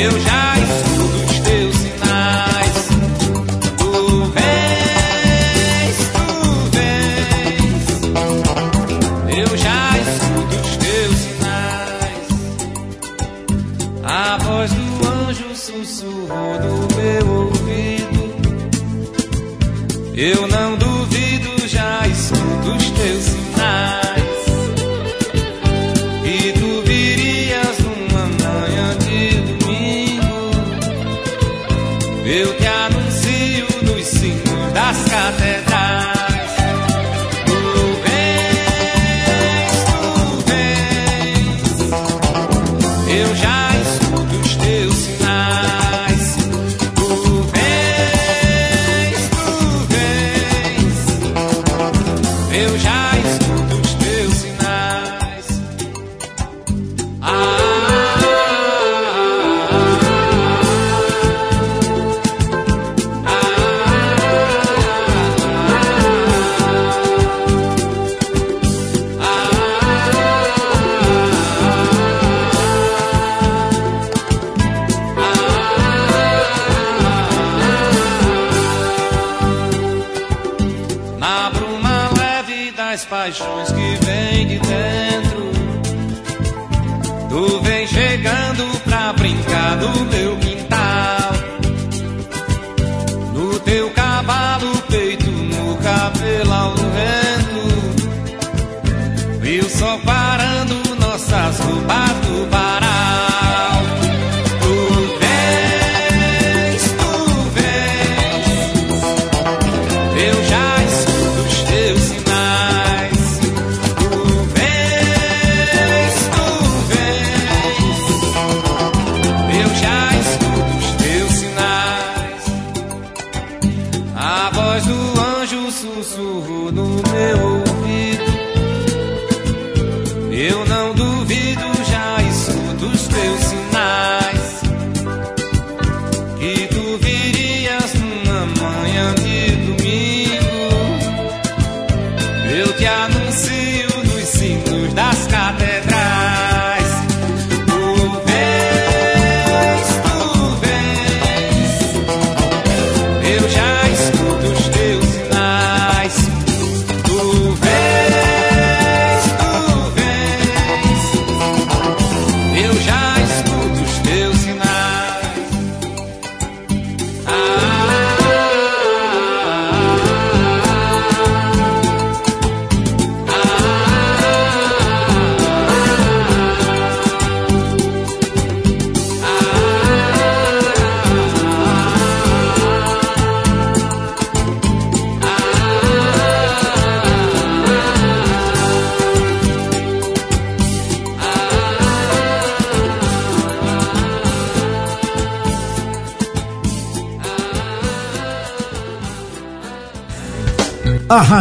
[0.00, 0.49] Eu já